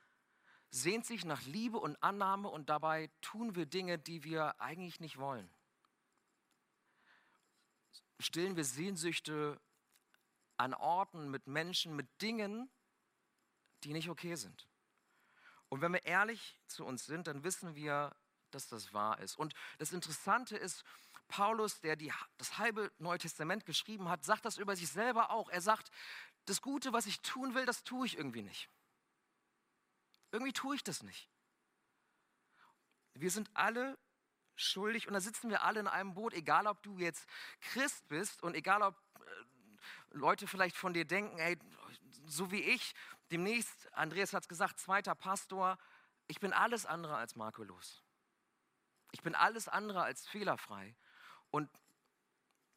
sehnt 0.70 1.06
sich 1.06 1.26
nach 1.26 1.44
Liebe 1.44 1.78
und 1.78 2.02
Annahme 2.02 2.50
und 2.50 2.70
dabei 2.70 3.12
tun 3.22 3.56
wir 3.56 3.66
Dinge, 3.66 4.00
die 4.00 4.24
wir 4.24 4.60
eigentlich 4.60 5.00
nicht 5.00 5.18
wollen. 5.18 5.50
Stillen 8.20 8.56
wir 8.56 8.66
Sehnsüchte 8.66 9.60
an 10.58 10.74
Orten, 10.74 11.30
mit 11.30 11.48
Menschen, 11.48 11.96
mit 11.96 12.08
Dingen, 12.22 12.70
die 13.84 13.94
nicht 13.94 14.10
okay 14.10 14.36
sind. 14.36 14.68
Und 15.70 15.82
wenn 15.82 15.94
wir 15.94 16.06
ehrlich 16.06 16.60
zu 16.68 16.86
uns 16.86 17.06
sind, 17.06 17.28
dann 17.28 17.44
wissen 17.44 17.76
wir, 17.76 18.16
dass 18.52 18.68
das 18.68 18.94
wahr 18.94 19.20
ist. 19.20 19.38
Und 19.38 19.54
das 19.80 19.92
Interessante 19.92 20.56
ist, 20.56 20.84
Paulus, 21.34 21.82
der 21.82 21.96
die, 21.96 22.14
das 22.38 22.60
halbe 22.60 22.92
Neue 23.00 23.18
Testament 23.18 23.66
geschrieben 23.66 24.08
hat, 24.08 24.24
sagt 24.24 24.46
das 24.46 24.60
über 24.60 24.76
sich 24.76 24.88
selber 24.88 25.32
auch. 25.32 25.50
Er 25.50 25.62
sagt, 25.62 25.90
das 26.46 26.62
Gute, 26.62 26.94
was 26.94 27.08
ich 27.08 27.22
tun 27.22 27.56
will, 27.56 27.66
das 27.66 27.84
tue 27.84 28.06
ich 28.06 28.20
irgendwie 28.20 28.44
nicht. 28.44 28.70
Irgendwie 30.32 30.54
tue 30.54 30.76
ich 30.76 30.84
das 30.84 31.02
nicht. 31.02 31.28
Wir 33.16 33.32
sind 33.32 33.50
alle 33.56 33.98
schuldig 34.56 35.08
und 35.08 35.16
da 35.16 35.22
sitzen 35.22 35.50
wir 35.50 35.64
alle 35.64 35.80
in 35.80 35.88
einem 35.88 36.14
Boot, 36.14 36.36
egal 36.36 36.68
ob 36.68 36.84
du 36.84 37.00
jetzt 37.00 37.28
Christ 37.62 38.08
bist 38.10 38.44
und 38.44 38.54
egal 38.54 38.84
ob 38.84 38.96
äh, 39.16 39.24
Leute 40.12 40.46
vielleicht 40.46 40.78
von 40.78 40.94
dir 40.94 41.06
denken, 41.06 41.40
ey, 41.40 41.58
so 42.28 42.52
wie 42.52 42.62
ich, 42.62 42.94
demnächst, 43.32 43.92
Andreas 43.94 44.34
hat 44.34 44.44
es 44.44 44.50
gesagt, 44.50 44.80
zweiter 44.80 45.16
Pastor, 45.16 45.80
ich 46.28 46.40
bin 46.40 46.54
alles 46.54 46.86
andere 46.86 47.18
als 47.18 47.36
makellos. 47.36 48.04
Ich 49.14 49.24
bin 49.24 49.34
alles 49.34 49.68
andere 49.68 50.04
als 50.04 50.28
fehlerfrei. 50.28 50.96
Und 51.54 51.70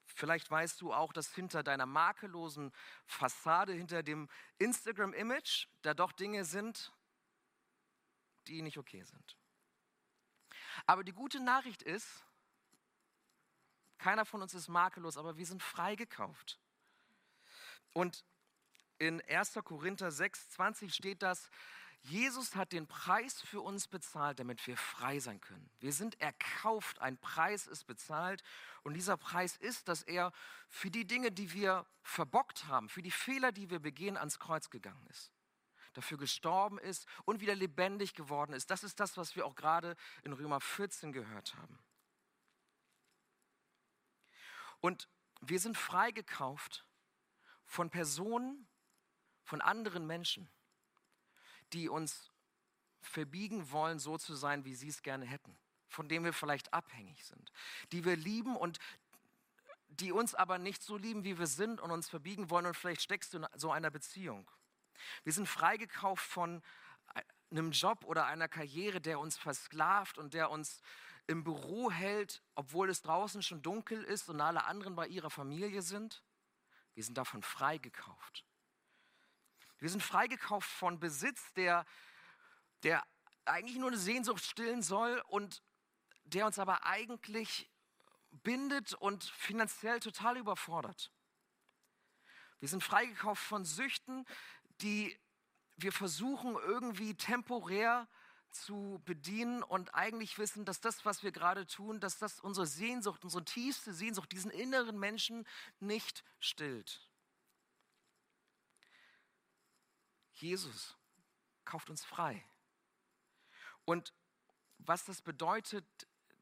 vielleicht 0.04 0.50
weißt 0.50 0.82
du 0.82 0.92
auch, 0.92 1.14
dass 1.14 1.32
hinter 1.34 1.62
deiner 1.62 1.86
makellosen 1.86 2.74
Fassade, 3.06 3.72
hinter 3.72 4.02
dem 4.02 4.28
Instagram-Image, 4.58 5.66
da 5.80 5.94
doch 5.94 6.12
Dinge 6.12 6.44
sind, 6.44 6.92
die 8.48 8.60
nicht 8.60 8.76
okay 8.76 9.02
sind. 9.02 9.38
Aber 10.84 11.04
die 11.04 11.14
gute 11.14 11.40
Nachricht 11.40 11.82
ist, 11.82 12.22
keiner 13.96 14.26
von 14.26 14.42
uns 14.42 14.52
ist 14.52 14.68
makellos, 14.68 15.16
aber 15.16 15.38
wir 15.38 15.46
sind 15.46 15.62
freigekauft. 15.62 16.60
Und 17.94 18.26
in 18.98 19.22
1. 19.22 19.54
Korinther 19.64 20.10
6, 20.10 20.50
20 20.50 20.94
steht 20.94 21.22
das, 21.22 21.48
Jesus 22.08 22.54
hat 22.54 22.72
den 22.72 22.86
Preis 22.86 23.40
für 23.40 23.60
uns 23.60 23.88
bezahlt, 23.88 24.38
damit 24.38 24.64
wir 24.66 24.76
frei 24.76 25.18
sein 25.18 25.40
können. 25.40 25.68
Wir 25.80 25.92
sind 25.92 26.20
erkauft, 26.20 27.00
ein 27.00 27.18
Preis 27.18 27.66
ist 27.66 27.84
bezahlt 27.84 28.44
und 28.84 28.94
dieser 28.94 29.16
Preis 29.16 29.56
ist, 29.56 29.88
dass 29.88 30.02
er 30.02 30.32
für 30.68 30.90
die 30.90 31.04
Dinge, 31.04 31.32
die 31.32 31.52
wir 31.52 31.84
verbockt 32.02 32.66
haben, 32.68 32.88
für 32.88 33.02
die 33.02 33.10
Fehler, 33.10 33.50
die 33.50 33.70
wir 33.70 33.80
begehen, 33.80 34.16
ans 34.16 34.38
Kreuz 34.38 34.70
gegangen 34.70 35.04
ist. 35.08 35.32
Dafür 35.94 36.16
gestorben 36.16 36.78
ist 36.78 37.08
und 37.24 37.40
wieder 37.40 37.56
lebendig 37.56 38.14
geworden 38.14 38.52
ist. 38.52 38.70
Das 38.70 38.84
ist 38.84 39.00
das, 39.00 39.16
was 39.16 39.34
wir 39.34 39.44
auch 39.44 39.56
gerade 39.56 39.96
in 40.22 40.32
Römer 40.32 40.60
14 40.60 41.10
gehört 41.10 41.56
haben. 41.56 41.78
Und 44.80 45.08
wir 45.40 45.58
sind 45.58 45.76
freigekauft 45.76 46.86
von 47.64 47.90
Personen, 47.90 48.68
von 49.42 49.60
anderen 49.60 50.06
Menschen 50.06 50.48
die 51.76 51.88
uns 51.88 52.30
verbiegen 53.02 53.70
wollen, 53.70 53.98
so 53.98 54.18
zu 54.18 54.34
sein, 54.34 54.64
wie 54.64 54.74
sie 54.74 54.88
es 54.88 55.02
gerne 55.02 55.26
hätten, 55.26 55.56
von 55.88 56.08
denen 56.08 56.24
wir 56.24 56.32
vielleicht 56.32 56.72
abhängig 56.72 57.24
sind, 57.24 57.52
die 57.92 58.04
wir 58.04 58.16
lieben 58.16 58.56
und 58.56 58.78
die 59.88 60.10
uns 60.12 60.34
aber 60.34 60.58
nicht 60.58 60.82
so 60.82 60.96
lieben, 60.96 61.24
wie 61.24 61.38
wir 61.38 61.46
sind 61.46 61.80
und 61.80 61.90
uns 61.90 62.08
verbiegen 62.08 62.50
wollen 62.50 62.66
und 62.66 62.76
vielleicht 62.76 63.02
steckst 63.02 63.32
du 63.32 63.38
in 63.38 63.46
so 63.54 63.70
einer 63.70 63.90
Beziehung. 63.90 64.50
Wir 65.22 65.32
sind 65.32 65.48
freigekauft 65.48 66.24
von 66.24 66.62
einem 67.50 67.70
Job 67.70 68.04
oder 68.04 68.26
einer 68.26 68.48
Karriere, 68.48 69.00
der 69.00 69.20
uns 69.20 69.36
versklavt 69.36 70.18
und 70.18 70.34
der 70.34 70.50
uns 70.50 70.80
im 71.26 71.44
Büro 71.44 71.90
hält, 71.90 72.42
obwohl 72.54 72.88
es 72.88 73.02
draußen 73.02 73.42
schon 73.42 73.62
dunkel 73.62 74.02
ist 74.02 74.28
und 74.28 74.40
alle 74.40 74.64
anderen 74.64 74.96
bei 74.96 75.06
ihrer 75.06 75.30
Familie 75.30 75.82
sind. 75.82 76.22
Wir 76.94 77.04
sind 77.04 77.18
davon 77.18 77.42
freigekauft. 77.42 78.44
Wir 79.86 79.90
sind 79.90 80.02
freigekauft 80.02 80.68
von 80.68 80.98
Besitz, 80.98 81.52
der, 81.52 81.86
der 82.82 83.06
eigentlich 83.44 83.76
nur 83.76 83.86
eine 83.86 83.96
Sehnsucht 83.96 84.44
stillen 84.44 84.82
soll 84.82 85.22
und 85.28 85.62
der 86.24 86.44
uns 86.44 86.58
aber 86.58 86.84
eigentlich 86.86 87.70
bindet 88.32 88.94
und 88.94 89.22
finanziell 89.22 90.00
total 90.00 90.38
überfordert. 90.38 91.12
Wir 92.58 92.68
sind 92.68 92.82
freigekauft 92.82 93.40
von 93.44 93.64
Süchten, 93.64 94.26
die 94.80 95.16
wir 95.76 95.92
versuchen 95.92 96.56
irgendwie 96.56 97.14
temporär 97.14 98.08
zu 98.50 99.00
bedienen 99.04 99.62
und 99.62 99.94
eigentlich 99.94 100.36
wissen, 100.36 100.64
dass 100.64 100.80
das, 100.80 101.04
was 101.04 101.22
wir 101.22 101.30
gerade 101.30 101.64
tun, 101.64 102.00
dass 102.00 102.18
das 102.18 102.40
unsere 102.40 102.66
Sehnsucht, 102.66 103.22
unsere 103.22 103.44
tiefste 103.44 103.94
Sehnsucht, 103.94 104.32
diesen 104.32 104.50
inneren 104.50 104.98
Menschen 104.98 105.46
nicht 105.78 106.24
stillt. 106.40 107.05
Jesus 110.36 110.96
kauft 111.64 111.90
uns 111.90 112.04
frei. 112.04 112.44
Und 113.84 114.12
was 114.78 115.04
das 115.04 115.22
bedeutet, 115.22 115.84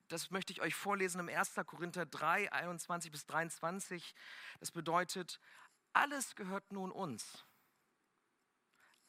das 0.09 0.31
möchte 0.31 0.53
ich 0.53 0.61
euch 0.61 0.75
vorlesen 0.75 1.21
im 1.21 1.29
1. 1.29 1.55
Korinther 1.67 2.07
3, 2.07 2.53
21 2.53 3.11
bis 3.11 3.27
23. 3.27 4.15
Das 4.61 4.71
bedeutet, 4.71 5.41
alles 5.93 6.35
gehört 6.35 6.73
nun 6.73 6.91
uns. 6.91 7.45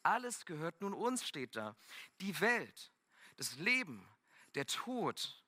Alles 0.02 0.46
gehört 0.46 0.80
nun 0.80 0.94
uns, 0.94 1.26
steht 1.26 1.56
da. 1.56 1.76
Die 2.20 2.40
Welt, 2.40 2.92
das 3.36 3.56
Leben, 3.56 4.08
der 4.54 4.66
Tod, 4.66 5.42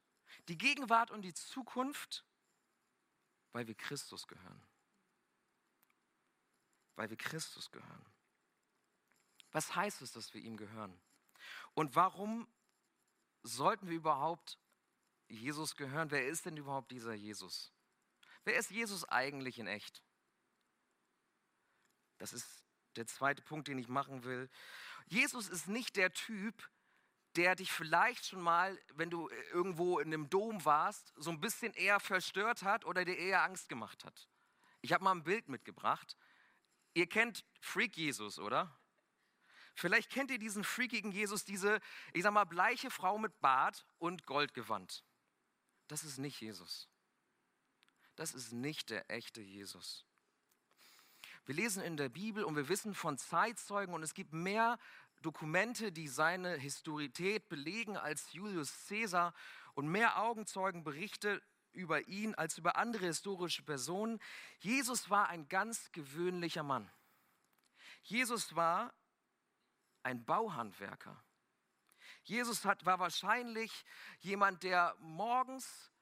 die 0.48 0.58
Gegenwart 0.58 1.10
und 1.10 1.22
die 1.22 1.34
Zukunft, 1.34 2.24
weil 3.52 3.66
wir 3.66 3.74
Christus 3.74 4.26
gehören. 4.26 4.62
Weil 6.96 7.08
wir 7.08 7.16
Christus 7.16 7.70
gehören. 7.70 8.17
Was 9.58 9.74
heißt 9.74 10.02
es, 10.02 10.12
dass 10.12 10.32
wir 10.34 10.40
ihm 10.40 10.56
gehören? 10.56 10.96
Und 11.74 11.96
warum 11.96 12.46
sollten 13.42 13.88
wir 13.88 13.96
überhaupt 13.96 14.56
Jesus 15.26 15.74
gehören? 15.74 16.12
Wer 16.12 16.28
ist 16.28 16.46
denn 16.46 16.56
überhaupt 16.56 16.92
dieser 16.92 17.12
Jesus? 17.12 17.72
Wer 18.44 18.54
ist 18.54 18.70
Jesus 18.70 19.04
eigentlich 19.08 19.58
in 19.58 19.66
echt? 19.66 20.00
Das 22.18 22.32
ist 22.32 22.46
der 22.94 23.08
zweite 23.08 23.42
Punkt, 23.42 23.66
den 23.66 23.80
ich 23.80 23.88
machen 23.88 24.22
will. 24.22 24.48
Jesus 25.06 25.48
ist 25.48 25.66
nicht 25.66 25.96
der 25.96 26.12
Typ, 26.12 26.70
der 27.34 27.56
dich 27.56 27.72
vielleicht 27.72 28.26
schon 28.26 28.40
mal, 28.40 28.80
wenn 28.94 29.10
du 29.10 29.28
irgendwo 29.50 29.98
in 29.98 30.14
einem 30.14 30.30
Dom 30.30 30.64
warst, 30.64 31.12
so 31.16 31.32
ein 31.32 31.40
bisschen 31.40 31.74
eher 31.74 31.98
verstört 31.98 32.62
hat 32.62 32.84
oder 32.84 33.04
dir 33.04 33.18
eher 33.18 33.42
Angst 33.42 33.68
gemacht 33.68 34.04
hat. 34.04 34.28
Ich 34.82 34.92
habe 34.92 35.02
mal 35.02 35.16
ein 35.16 35.24
Bild 35.24 35.48
mitgebracht. 35.48 36.16
Ihr 36.94 37.08
kennt 37.08 37.44
Freak 37.60 37.96
Jesus, 37.96 38.38
oder? 38.38 38.72
Vielleicht 39.78 40.10
kennt 40.10 40.32
ihr 40.32 40.40
diesen 40.40 40.64
freakigen 40.64 41.12
Jesus, 41.12 41.44
diese, 41.44 41.78
ich 42.12 42.24
sag 42.24 42.32
mal, 42.32 42.44
bleiche 42.44 42.90
Frau 42.90 43.16
mit 43.16 43.38
Bart 43.40 43.86
und 43.98 44.26
Goldgewand. 44.26 45.04
Das 45.86 46.02
ist 46.02 46.18
nicht 46.18 46.40
Jesus. 46.40 46.88
Das 48.16 48.34
ist 48.34 48.52
nicht 48.52 48.90
der 48.90 49.08
echte 49.08 49.40
Jesus. 49.40 50.04
Wir 51.46 51.54
lesen 51.54 51.80
in 51.80 51.96
der 51.96 52.08
Bibel 52.08 52.42
und 52.42 52.56
wir 52.56 52.68
wissen 52.68 52.92
von 52.92 53.18
Zeitzeugen 53.18 53.94
und 53.94 54.02
es 54.02 54.14
gibt 54.14 54.32
mehr 54.32 54.80
Dokumente, 55.22 55.92
die 55.92 56.08
seine 56.08 56.56
Historität 56.56 57.48
belegen 57.48 57.96
als 57.96 58.32
Julius 58.32 58.88
Caesar 58.88 59.32
und 59.74 59.86
mehr 59.86 60.20
Augenzeugenberichte 60.20 61.40
über 61.70 62.08
ihn 62.08 62.34
als 62.34 62.58
über 62.58 62.74
andere 62.74 63.06
historische 63.06 63.62
Personen. 63.62 64.18
Jesus 64.58 65.08
war 65.08 65.28
ein 65.28 65.48
ganz 65.48 65.92
gewöhnlicher 65.92 66.64
Mann. 66.64 66.90
Jesus 68.02 68.56
war 68.56 68.92
ein 70.08 70.24
Bauhandwerker. 70.24 71.22
Jesus 72.22 72.64
hat, 72.64 72.86
war 72.86 72.98
wahrscheinlich 72.98 73.84
jemand, 74.20 74.62
der 74.62 74.96
morgens 75.00 75.92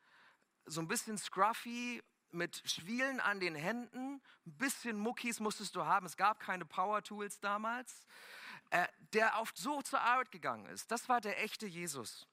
so 0.64 0.80
ein 0.80 0.86
bisschen 0.88 1.18
scruffy, 1.18 2.02
mit 2.30 2.62
Schwielen 2.68 3.20
an 3.20 3.40
den 3.40 3.54
Händen, 3.54 4.20
ein 4.46 4.56
bisschen 4.58 4.98
Muckis 4.98 5.40
musstest 5.40 5.74
du 5.74 5.84
haben, 5.84 6.06
es 6.06 6.16
gab 6.16 6.38
keine 6.40 6.64
Power 6.64 7.02
Tools 7.02 7.40
damals, 7.40 8.04
äh, 8.70 8.86
der 9.12 9.40
oft 9.40 9.56
so 9.56 9.80
zur 9.82 10.00
Arbeit 10.00 10.30
gegangen 10.30 10.66
ist. 10.66 10.90
Das 10.90 11.08
war 11.08 11.20
der 11.20 11.42
echte 11.42 11.66
Jesus. 11.66 12.26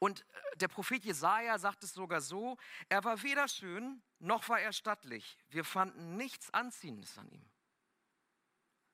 Und 0.00 0.20
äh, 0.20 0.56
der 0.56 0.68
Prophet 0.68 1.04
Jesaja 1.04 1.58
sagt 1.58 1.84
es 1.84 1.92
sogar 1.92 2.20
so: 2.22 2.56
Er 2.88 3.04
war 3.04 3.22
weder 3.22 3.46
schön 3.46 4.02
noch 4.18 4.48
war 4.48 4.60
er 4.60 4.72
stattlich. 4.72 5.38
Wir 5.48 5.64
fanden 5.64 6.16
nichts 6.16 6.52
Anziehendes 6.52 7.18
an 7.18 7.30
ihm. 7.30 7.51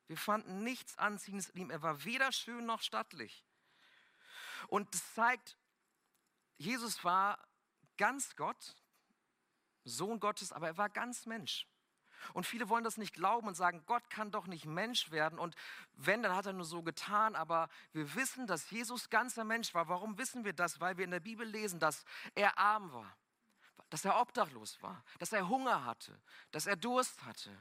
Wir 0.08 0.16
fanden 0.16 0.64
nichts 0.64 0.98
Anziehendes 0.98 1.50
an 1.50 1.60
ihm. 1.60 1.70
Er 1.70 1.82
war 1.82 2.04
weder 2.04 2.32
schön 2.32 2.66
noch 2.66 2.82
stattlich. 2.82 3.44
Und 4.66 4.92
das 4.92 5.14
zeigt, 5.14 5.56
Jesus 6.56 7.04
war 7.04 7.38
ganz 7.96 8.34
Gott, 8.34 8.74
Sohn 9.84 10.18
Gottes, 10.18 10.52
aber 10.52 10.66
er 10.66 10.76
war 10.76 10.88
ganz 10.88 11.26
Mensch. 11.26 11.66
Und 12.32 12.46
viele 12.46 12.68
wollen 12.68 12.84
das 12.84 12.96
nicht 12.96 13.14
glauben 13.14 13.46
und 13.48 13.54
sagen, 13.54 13.84
Gott 13.86 14.10
kann 14.10 14.30
doch 14.30 14.46
nicht 14.46 14.64
Mensch 14.64 15.10
werden. 15.10 15.38
Und 15.38 15.54
wenn, 15.92 16.22
dann 16.22 16.34
hat 16.34 16.46
er 16.46 16.52
nur 16.52 16.64
so 16.64 16.82
getan. 16.82 17.36
Aber 17.36 17.68
wir 17.92 18.14
wissen, 18.14 18.46
dass 18.46 18.70
Jesus 18.70 19.10
ganzer 19.10 19.44
Mensch 19.44 19.72
war. 19.74 19.88
Warum 19.88 20.18
wissen 20.18 20.44
wir 20.44 20.52
das? 20.52 20.80
Weil 20.80 20.96
wir 20.96 21.04
in 21.04 21.10
der 21.10 21.20
Bibel 21.20 21.46
lesen, 21.46 21.78
dass 21.78 22.04
er 22.34 22.58
arm 22.58 22.92
war, 22.92 23.16
dass 23.90 24.04
er 24.04 24.20
obdachlos 24.20 24.82
war, 24.82 25.04
dass 25.18 25.32
er 25.32 25.48
Hunger 25.48 25.84
hatte, 25.84 26.20
dass 26.50 26.66
er 26.66 26.76
Durst 26.76 27.24
hatte, 27.24 27.56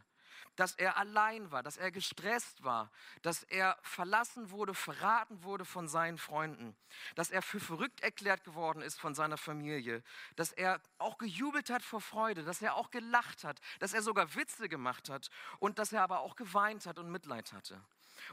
dass 0.55 0.75
er 0.75 0.97
allein 0.97 1.51
war, 1.51 1.63
dass 1.63 1.77
er 1.77 1.91
gestresst 1.91 2.63
war, 2.63 2.91
dass 3.21 3.43
er 3.43 3.77
verlassen 3.81 4.51
wurde, 4.51 4.73
verraten 4.73 5.43
wurde 5.43 5.65
von 5.65 5.87
seinen 5.87 6.17
Freunden, 6.17 6.75
dass 7.15 7.29
er 7.29 7.41
für 7.41 7.59
verrückt 7.59 8.01
erklärt 8.01 8.43
geworden 8.43 8.81
ist 8.81 8.99
von 8.99 9.15
seiner 9.15 9.37
Familie, 9.37 10.03
dass 10.35 10.51
er 10.51 10.81
auch 10.97 11.17
gejubelt 11.17 11.69
hat 11.69 11.83
vor 11.83 12.01
Freude, 12.01 12.43
dass 12.43 12.61
er 12.61 12.75
auch 12.75 12.91
gelacht 12.91 13.43
hat, 13.43 13.59
dass 13.79 13.93
er 13.93 14.01
sogar 14.01 14.35
Witze 14.35 14.69
gemacht 14.69 15.09
hat 15.09 15.29
und 15.59 15.79
dass 15.79 15.93
er 15.93 16.03
aber 16.03 16.21
auch 16.21 16.35
geweint 16.35 16.85
hat 16.85 16.99
und 16.99 17.11
Mitleid 17.11 17.53
hatte. 17.53 17.81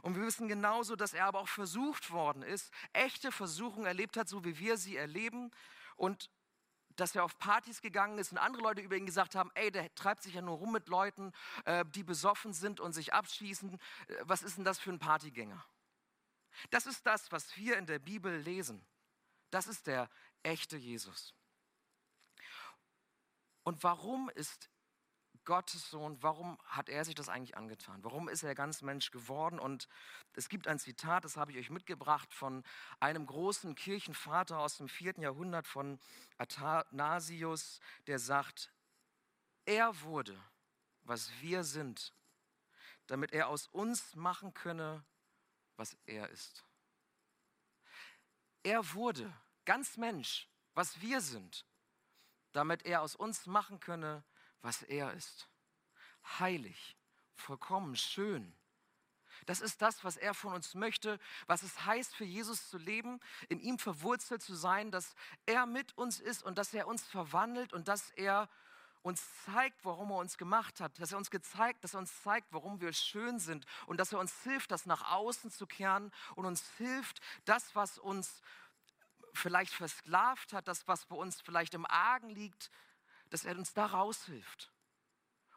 Und 0.02 0.16
wir 0.16 0.22
wissen 0.22 0.48
genauso, 0.48 0.96
dass 0.96 1.14
er 1.14 1.26
aber 1.26 1.40
auch 1.40 1.48
versucht 1.48 2.10
worden 2.10 2.42
ist, 2.42 2.72
echte 2.92 3.32
Versuchungen 3.32 3.86
erlebt 3.86 4.16
hat, 4.16 4.28
so 4.28 4.44
wie 4.44 4.58
wir 4.58 4.76
sie 4.76 4.96
erleben 4.96 5.50
und 5.96 6.30
dass 6.96 7.14
er 7.14 7.24
auf 7.24 7.38
Partys 7.38 7.80
gegangen 7.80 8.18
ist 8.18 8.32
und 8.32 8.38
andere 8.38 8.62
Leute 8.62 8.80
über 8.80 8.96
ihn 8.96 9.06
gesagt 9.06 9.34
haben, 9.34 9.50
ey, 9.54 9.70
der 9.70 9.94
treibt 9.94 10.22
sich 10.22 10.34
ja 10.34 10.42
nur 10.42 10.58
rum 10.58 10.72
mit 10.72 10.88
Leuten, 10.88 11.32
äh, 11.64 11.84
die 11.94 12.04
besoffen 12.04 12.52
sind 12.52 12.80
und 12.80 12.92
sich 12.92 13.12
abschießen. 13.12 13.74
Äh, 14.08 14.14
was 14.22 14.42
ist 14.42 14.56
denn 14.56 14.64
das 14.64 14.78
für 14.78 14.90
ein 14.90 14.98
Partygänger? 14.98 15.64
Das 16.70 16.86
ist 16.86 17.04
das, 17.06 17.32
was 17.32 17.56
wir 17.56 17.76
in 17.78 17.86
der 17.86 17.98
Bibel 17.98 18.36
lesen. 18.38 18.84
Das 19.50 19.66
ist 19.66 19.86
der 19.86 20.08
echte 20.42 20.76
Jesus. 20.76 21.34
Und 23.64 23.82
warum 23.82 24.28
ist 24.30 24.68
Gottes 25.44 25.90
Sohn, 25.90 26.22
warum 26.22 26.58
hat 26.64 26.88
er 26.88 27.04
sich 27.04 27.14
das 27.14 27.28
eigentlich 27.28 27.56
angetan? 27.56 28.02
Warum 28.02 28.28
ist 28.28 28.42
er 28.42 28.54
ganz 28.54 28.82
Mensch 28.82 29.10
geworden? 29.10 29.58
Und 29.58 29.88
es 30.34 30.48
gibt 30.48 30.66
ein 30.66 30.78
Zitat, 30.78 31.24
das 31.24 31.36
habe 31.36 31.52
ich 31.52 31.58
euch 31.58 31.70
mitgebracht 31.70 32.32
von 32.32 32.64
einem 33.00 33.26
großen 33.26 33.74
Kirchenvater 33.74 34.58
aus 34.58 34.78
dem 34.78 34.88
vierten 34.88 35.22
Jahrhundert 35.22 35.66
von 35.66 35.98
Athanasius, 36.38 37.80
der 38.06 38.18
sagt, 38.18 38.72
er 39.66 40.00
wurde, 40.02 40.38
was 41.02 41.30
wir 41.40 41.64
sind, 41.64 42.14
damit 43.06 43.32
er 43.32 43.48
aus 43.48 43.66
uns 43.68 44.14
machen 44.14 44.54
könne, 44.54 45.04
was 45.76 45.96
er 46.06 46.28
ist. 46.30 46.64
Er 48.62 48.94
wurde 48.94 49.32
ganz 49.64 49.96
Mensch, 49.96 50.48
was 50.74 51.00
wir 51.00 51.20
sind, 51.20 51.66
damit 52.52 52.86
er 52.86 53.02
aus 53.02 53.14
uns 53.14 53.46
machen 53.46 53.80
könne, 53.80 54.24
was 54.64 54.82
er 54.82 55.12
ist. 55.12 55.48
Heilig, 56.38 56.96
vollkommen, 57.36 57.96
schön. 57.96 58.56
Das 59.44 59.60
ist 59.60 59.82
das, 59.82 60.04
was 60.04 60.16
er 60.16 60.32
von 60.32 60.54
uns 60.54 60.74
möchte, 60.74 61.20
was 61.46 61.62
es 61.62 61.84
heißt, 61.84 62.16
für 62.16 62.24
Jesus 62.24 62.70
zu 62.70 62.78
leben, 62.78 63.20
in 63.50 63.60
ihm 63.60 63.78
verwurzelt 63.78 64.42
zu 64.42 64.54
sein, 64.54 64.90
dass 64.90 65.14
er 65.44 65.66
mit 65.66 65.96
uns 65.98 66.18
ist 66.18 66.42
und 66.42 66.56
dass 66.56 66.72
er 66.72 66.86
uns 66.86 67.04
verwandelt 67.04 67.74
und 67.74 67.88
dass 67.88 68.10
er 68.12 68.48
uns 69.02 69.22
zeigt, 69.44 69.84
warum 69.84 70.10
er 70.12 70.16
uns 70.16 70.38
gemacht 70.38 70.80
hat, 70.80 70.98
dass 70.98 71.12
er 71.12 71.18
uns 71.18 71.30
gezeigt, 71.30 71.84
dass 71.84 71.92
er 71.92 72.00
uns 72.00 72.22
zeigt, 72.22 72.46
warum 72.50 72.80
wir 72.80 72.94
schön 72.94 73.38
sind 73.38 73.66
und 73.84 73.98
dass 73.98 74.14
er 74.14 74.18
uns 74.18 74.42
hilft, 74.44 74.70
das 74.70 74.86
nach 74.86 75.12
außen 75.12 75.50
zu 75.50 75.66
kehren 75.66 76.10
und 76.36 76.46
uns 76.46 76.66
hilft, 76.78 77.20
das, 77.44 77.76
was 77.76 77.98
uns 77.98 78.40
vielleicht 79.34 79.74
versklavt 79.74 80.54
hat, 80.54 80.68
das, 80.68 80.88
was 80.88 81.04
bei 81.04 81.16
uns 81.16 81.42
vielleicht 81.42 81.74
im 81.74 81.84
Argen 81.84 82.30
liegt, 82.30 82.70
dass 83.34 83.44
er 83.44 83.58
uns 83.58 83.72
da 83.72 83.86
raushilft. 83.86 84.70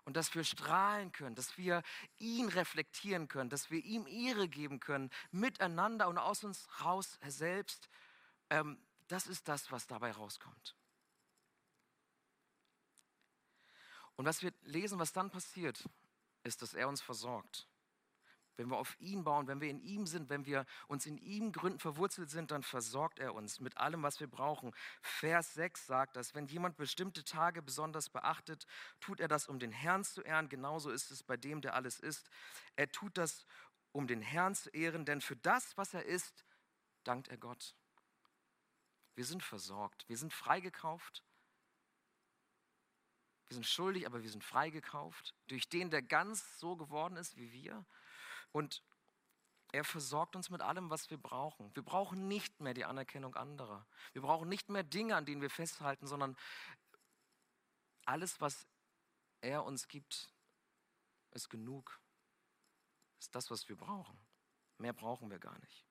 Und 0.04 0.18
dass 0.18 0.34
wir 0.34 0.44
strahlen 0.44 1.12
können, 1.12 1.36
dass 1.36 1.60
wir 1.60 1.84
ihn 2.18 2.50
reflektieren 2.50 3.28
können, 3.28 3.52
dass 3.52 3.70
wir 3.70 3.86
ihm 3.86 4.08
Ehre 4.08 4.48
geben 4.48 4.80
können, 4.80 5.12
miteinander 5.30 6.08
und 6.08 6.18
aus 6.18 6.44
uns 6.44 6.68
raus 6.84 7.20
selbst. 7.28 7.88
Ähm, 8.50 8.84
das 9.10 9.28
ist 9.28 9.48
das, 9.48 9.72
was 9.72 9.86
dabei 9.86 10.12
rauskommt. 10.12 10.76
Und 14.16 14.26
was 14.26 14.42
wir 14.42 14.54
lesen, 14.64 14.98
was 14.98 15.14
dann 15.14 15.30
passiert, 15.30 15.88
ist, 16.42 16.64
dass 16.64 16.74
er 16.74 16.88
uns 16.88 17.04
versorgt. 17.04 17.68
Wenn 18.58 18.70
wir 18.70 18.78
auf 18.78 19.00
ihn 19.00 19.24
bauen, 19.24 19.48
wenn 19.48 19.62
wir 19.62 19.70
in 19.70 19.80
ihm 19.80 20.08
sind, 20.08 20.30
wenn 20.30 20.46
wir 20.46 20.66
uns 20.88 21.06
in 21.06 21.18
ihm 21.18 21.52
gründen, 21.52 21.80
verwurzelt 21.80 22.30
sind, 22.30 22.52
dann 22.52 22.64
versorgt 22.64 23.20
er 23.20 23.36
uns 23.36 23.60
mit 23.60 23.78
allem, 23.78 24.04
was 24.04 24.20
wir 24.20 24.28
brauchen. 24.28 24.74
Vers 25.02 25.54
6 25.54 25.86
sagt 25.86 26.16
dass 26.16 26.34
wenn 26.34 26.48
jemand 26.48 26.76
bestimmte 26.76 27.24
Tage 27.24 27.62
besonders 27.62 28.10
beachtet, 28.10 28.66
tut 29.00 29.20
er 29.20 29.28
das, 29.28 29.48
um 29.48 29.60
den 29.60 29.72
Herrn 29.72 30.04
zu 30.04 30.22
ehren. 30.22 30.50
Genauso 30.50 30.90
ist 30.90 31.12
es 31.12 31.24
bei 31.24 31.38
dem, 31.38 31.62
der 31.62 31.76
alles 31.76 32.00
ist. 32.00 32.30
Er 32.76 32.92
tut 32.92 33.18
das, 33.18 33.46
um 33.92 34.08
den 34.08 34.22
Herrn 34.22 34.56
zu 34.56 34.70
ehren, 34.72 35.06
denn 35.06 35.22
für 35.22 35.36
das, 35.36 35.78
was 35.78 35.94
er 35.94 36.06
ist, 36.06 36.44
dankt 37.04 37.28
er 37.28 37.38
Gott. 37.38 37.76
Wir 39.16 39.26
sind 39.26 39.44
versorgt, 39.44 40.08
wir 40.10 40.18
sind 40.18 40.34
freigekauft. 40.34 41.24
Wir 43.48 43.56
sind 43.56 43.66
schuldig, 43.66 44.06
aber 44.06 44.24
wir 44.24 44.30
sind 44.30 44.44
freigekauft 44.44 45.34
durch 45.48 45.70
den, 45.70 45.90
der 45.90 46.02
ganz 46.02 46.60
so 46.60 46.76
geworden 46.76 47.16
ist 47.16 47.38
wie 47.38 47.52
wir. 47.54 47.86
Und 48.52 48.84
er 49.72 49.84
versorgt 49.84 50.36
uns 50.36 50.50
mit 50.50 50.62
allem, 50.62 50.90
was 50.90 51.10
wir 51.10 51.18
brauchen. 51.18 51.76
Wir 51.76 51.84
brauchen 51.84 52.28
nicht 52.28 52.62
mehr 52.62 52.74
die 52.74 52.86
Anerkennung 52.86 53.36
anderer. 53.36 53.86
Wir 54.14 54.22
brauchen 54.22 54.48
nicht 54.48 54.70
mehr 54.70 54.84
Dinge, 54.84 55.16
an 55.16 55.26
denen 55.26 55.42
wir 55.42 55.50
festhalten, 55.50 56.08
sondern 56.08 56.38
alles, 58.06 58.40
was 58.40 58.66
er 59.42 59.66
uns 59.66 59.88
gibt, 59.88 60.32
ist 61.32 61.50
genug. 61.50 62.00
Ist 63.20 63.36
das, 63.36 63.52
was 63.52 63.68
wir 63.68 63.76
brauchen. 63.76 64.18
Mehr 64.78 64.94
brauchen 64.94 65.30
wir 65.30 65.40
gar 65.40 65.58
nicht. 65.60 65.86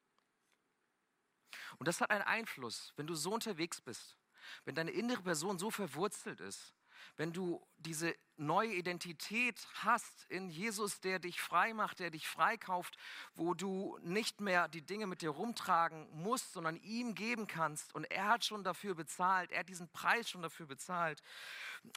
Und 1.78 1.88
das 1.88 2.00
hat 2.00 2.10
einen 2.10 2.22
Einfluss, 2.22 2.92
wenn 2.96 3.06
du 3.06 3.14
so 3.14 3.34
unterwegs 3.34 3.80
bist, 3.80 4.16
wenn 4.64 4.74
deine 4.74 4.92
innere 4.92 5.22
Person 5.22 5.58
so 5.58 5.70
verwurzelt 5.70 6.40
ist, 6.40 6.74
wenn 7.16 7.32
du 7.32 7.64
diese 7.78 8.14
neue 8.36 8.74
Identität 8.74 9.66
hast 9.74 10.26
in 10.28 10.50
Jesus, 10.50 11.00
der 11.00 11.18
dich 11.18 11.40
frei 11.40 11.72
macht, 11.72 12.00
der 12.00 12.10
dich 12.10 12.28
freikauft, 12.28 12.96
wo 13.34 13.54
du 13.54 13.98
nicht 14.02 14.40
mehr 14.40 14.68
die 14.68 14.82
Dinge 14.82 15.06
mit 15.06 15.22
dir 15.22 15.30
rumtragen 15.30 16.08
musst, 16.12 16.52
sondern 16.52 16.76
ihm 16.76 17.14
geben 17.14 17.46
kannst 17.46 17.94
und 17.94 18.04
er 18.04 18.28
hat 18.28 18.44
schon 18.44 18.64
dafür 18.64 18.94
bezahlt, 18.94 19.52
er 19.52 19.60
hat 19.60 19.68
diesen 19.68 19.88
Preis 19.90 20.28
schon 20.28 20.42
dafür 20.42 20.66
bezahlt. 20.66 21.22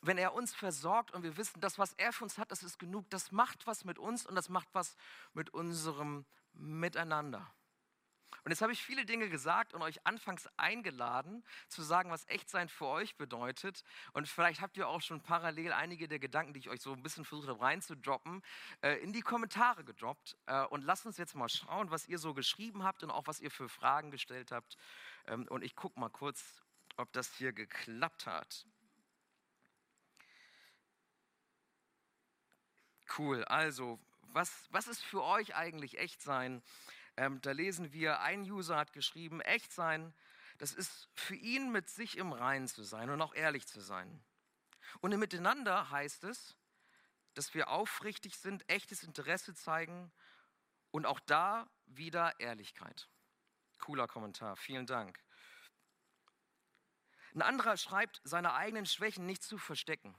Wenn 0.02 0.18
er 0.18 0.34
uns 0.34 0.54
versorgt 0.54 1.12
und 1.12 1.24
wir 1.24 1.38
wissen, 1.38 1.60
das, 1.60 1.78
was 1.78 1.94
er 1.94 2.14
für 2.14 2.24
uns 2.24 2.38
hat, 2.38 2.52
das 2.52 2.64
ist 2.64 2.80
genug, 2.80 3.10
das 3.10 3.32
macht 3.32 3.68
was 3.68 3.84
mit 3.84 4.00
uns 4.00 4.26
und 4.26 4.36
das 4.36 4.50
macht 4.50 4.70
was 4.74 4.96
mit 5.34 5.50
unserem 5.50 6.26
Miteinander. 6.54 7.52
Und 8.50 8.54
jetzt 8.54 8.64
habe 8.64 8.74
ich 8.74 8.84
viele 8.84 9.06
Dinge 9.06 9.30
gesagt 9.30 9.76
und 9.76 9.84
euch 9.84 10.08
anfangs 10.08 10.50
eingeladen, 10.58 11.44
zu 11.68 11.84
sagen, 11.84 12.10
was 12.10 12.28
Echtsein 12.30 12.68
für 12.68 12.88
euch 12.88 13.16
bedeutet. 13.16 13.84
Und 14.14 14.28
vielleicht 14.28 14.60
habt 14.60 14.76
ihr 14.76 14.88
auch 14.88 15.04
schon 15.04 15.22
parallel 15.22 15.72
einige 15.72 16.08
der 16.08 16.18
Gedanken, 16.18 16.56
die 16.56 16.62
ich 16.62 16.70
euch 16.72 16.82
so 16.82 16.92
ein 16.92 17.04
bisschen 17.04 17.26
versucht 17.26 17.48
habe 17.48 17.62
reinzudroppen, 17.62 18.42
äh, 18.82 18.96
in 19.04 19.14
die 19.14 19.22
Kommentare 19.22 19.84
gedroppt. 19.84 20.36
Äh, 20.48 20.66
und 20.66 20.84
lasst 20.84 21.06
uns 21.06 21.18
jetzt 21.18 21.36
mal 21.36 21.48
schauen, 21.48 21.92
was 21.92 22.08
ihr 22.08 22.18
so 22.18 22.34
geschrieben 22.34 22.84
habt 22.84 23.04
und 23.04 23.12
auch 23.12 23.28
was 23.28 23.40
ihr 23.40 23.52
für 23.52 23.70
Fragen 23.70 24.10
gestellt 24.10 24.52
habt. 24.52 24.78
Ähm, 25.28 25.48
und 25.50 25.64
ich 25.64 25.76
gucke 25.76 26.00
mal 26.00 26.10
kurz, 26.10 26.64
ob 26.98 27.14
das 27.14 27.32
hier 27.36 27.54
geklappt 27.54 28.26
hat. 28.26 28.66
Cool, 33.16 33.44
also 33.44 34.00
was, 34.34 34.68
was 34.72 34.88
ist 34.88 35.04
für 35.04 35.22
euch 35.22 35.56
eigentlich 35.56 36.00
Echtsein? 36.00 36.64
Ähm, 37.20 37.42
da 37.42 37.52
lesen 37.52 37.92
wir, 37.92 38.22
ein 38.22 38.50
User 38.50 38.78
hat 38.78 38.94
geschrieben, 38.94 39.42
echt 39.42 39.74
sein, 39.74 40.14
das 40.58 40.72
ist 40.72 41.10
für 41.16 41.36
ihn 41.36 41.70
mit 41.70 41.90
sich 41.90 42.18
im 42.18 42.32
Reinen 42.32 42.70
zu 42.70 42.82
sein 42.82 43.10
und 43.10 43.22
auch 43.22 43.36
ehrlich 43.36 43.68
zu 43.68 43.82
sein. 43.82 44.24
Und 45.02 45.12
im 45.12 45.20
Miteinander 45.20 45.92
heißt 45.92 46.24
es, 46.24 46.56
dass 47.34 47.54
wir 47.54 47.68
aufrichtig 47.68 48.38
sind, 48.38 48.70
echtes 48.70 49.04
Interesse 49.04 49.54
zeigen 49.54 50.14
und 50.92 51.06
auch 51.06 51.20
da 51.20 51.70
wieder 51.88 52.40
Ehrlichkeit. 52.40 53.10
Cooler 53.80 54.08
Kommentar, 54.08 54.56
vielen 54.56 54.86
Dank. 54.86 55.22
Ein 57.36 57.42
anderer 57.42 57.76
schreibt, 57.76 58.22
seine 58.24 58.54
eigenen 58.54 58.86
Schwächen 58.86 59.26
nicht 59.26 59.44
zu 59.44 59.58
verstecken 59.58 60.16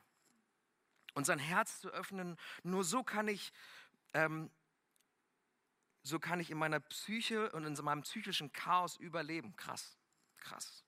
und 1.15 1.25
sein 1.25 1.39
Herz 1.39 1.81
zu 1.81 1.89
öffnen. 1.89 2.37
Nur 2.63 2.85
so 2.85 3.03
kann 3.03 3.27
ich, 3.27 3.55
ähm, 4.13 4.51
so 6.03 6.19
kann 6.19 6.41
ich 6.41 6.51
in 6.51 6.59
meiner 6.59 6.81
Psyche 6.81 7.51
und 7.53 7.65
in 7.65 7.85
meinem 7.85 8.03
psychischen 8.03 8.53
Chaos 8.53 8.97
überleben. 8.97 9.55
Krass, 9.57 9.99
krass. 10.39 10.85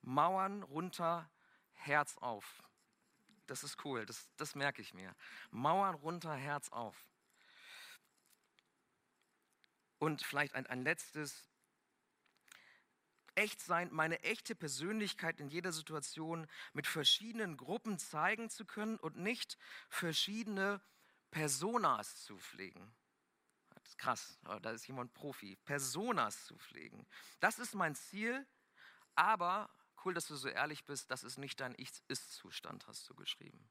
Mauern 0.00 0.62
runter, 0.62 1.30
Herz 1.72 2.16
auf. 2.18 2.62
Das 3.46 3.64
ist 3.64 3.84
cool, 3.84 4.06
das, 4.06 4.28
das 4.36 4.54
merke 4.54 4.80
ich 4.80 4.94
mir. 4.94 5.14
Mauern 5.50 5.94
runter, 5.94 6.34
Herz 6.34 6.70
auf. 6.70 6.96
Und 9.98 10.22
vielleicht 10.22 10.54
ein, 10.54 10.66
ein 10.66 10.82
letztes, 10.82 11.48
echt 13.34 13.60
sein, 13.60 13.88
meine 13.92 14.20
echte 14.22 14.54
Persönlichkeit 14.54 15.38
in 15.38 15.48
jeder 15.48 15.72
Situation 15.72 16.46
mit 16.72 16.86
verschiedenen 16.86 17.56
Gruppen 17.56 17.98
zeigen 17.98 18.50
zu 18.50 18.64
können 18.64 18.96
und 18.96 19.16
nicht 19.16 19.58
verschiedene 19.88 20.80
Personas 21.30 22.24
zu 22.24 22.36
pflegen. 22.38 22.92
Ist 23.92 23.98
krass, 23.98 24.38
da 24.62 24.70
ist 24.70 24.86
jemand 24.86 25.12
Profi. 25.12 25.54
Personas 25.66 26.46
zu 26.46 26.56
pflegen. 26.56 27.06
Das 27.40 27.58
ist 27.58 27.74
mein 27.74 27.94
Ziel, 27.94 28.46
aber 29.14 29.68
cool, 30.02 30.14
dass 30.14 30.28
du 30.28 30.34
so 30.34 30.48
ehrlich 30.48 30.86
bist, 30.86 31.10
das 31.10 31.22
ist 31.22 31.36
nicht 31.36 31.60
dein 31.60 31.74
Ich-Ist-Zustand, 31.76 32.86
hast 32.86 33.06
du 33.10 33.14
geschrieben. 33.14 33.70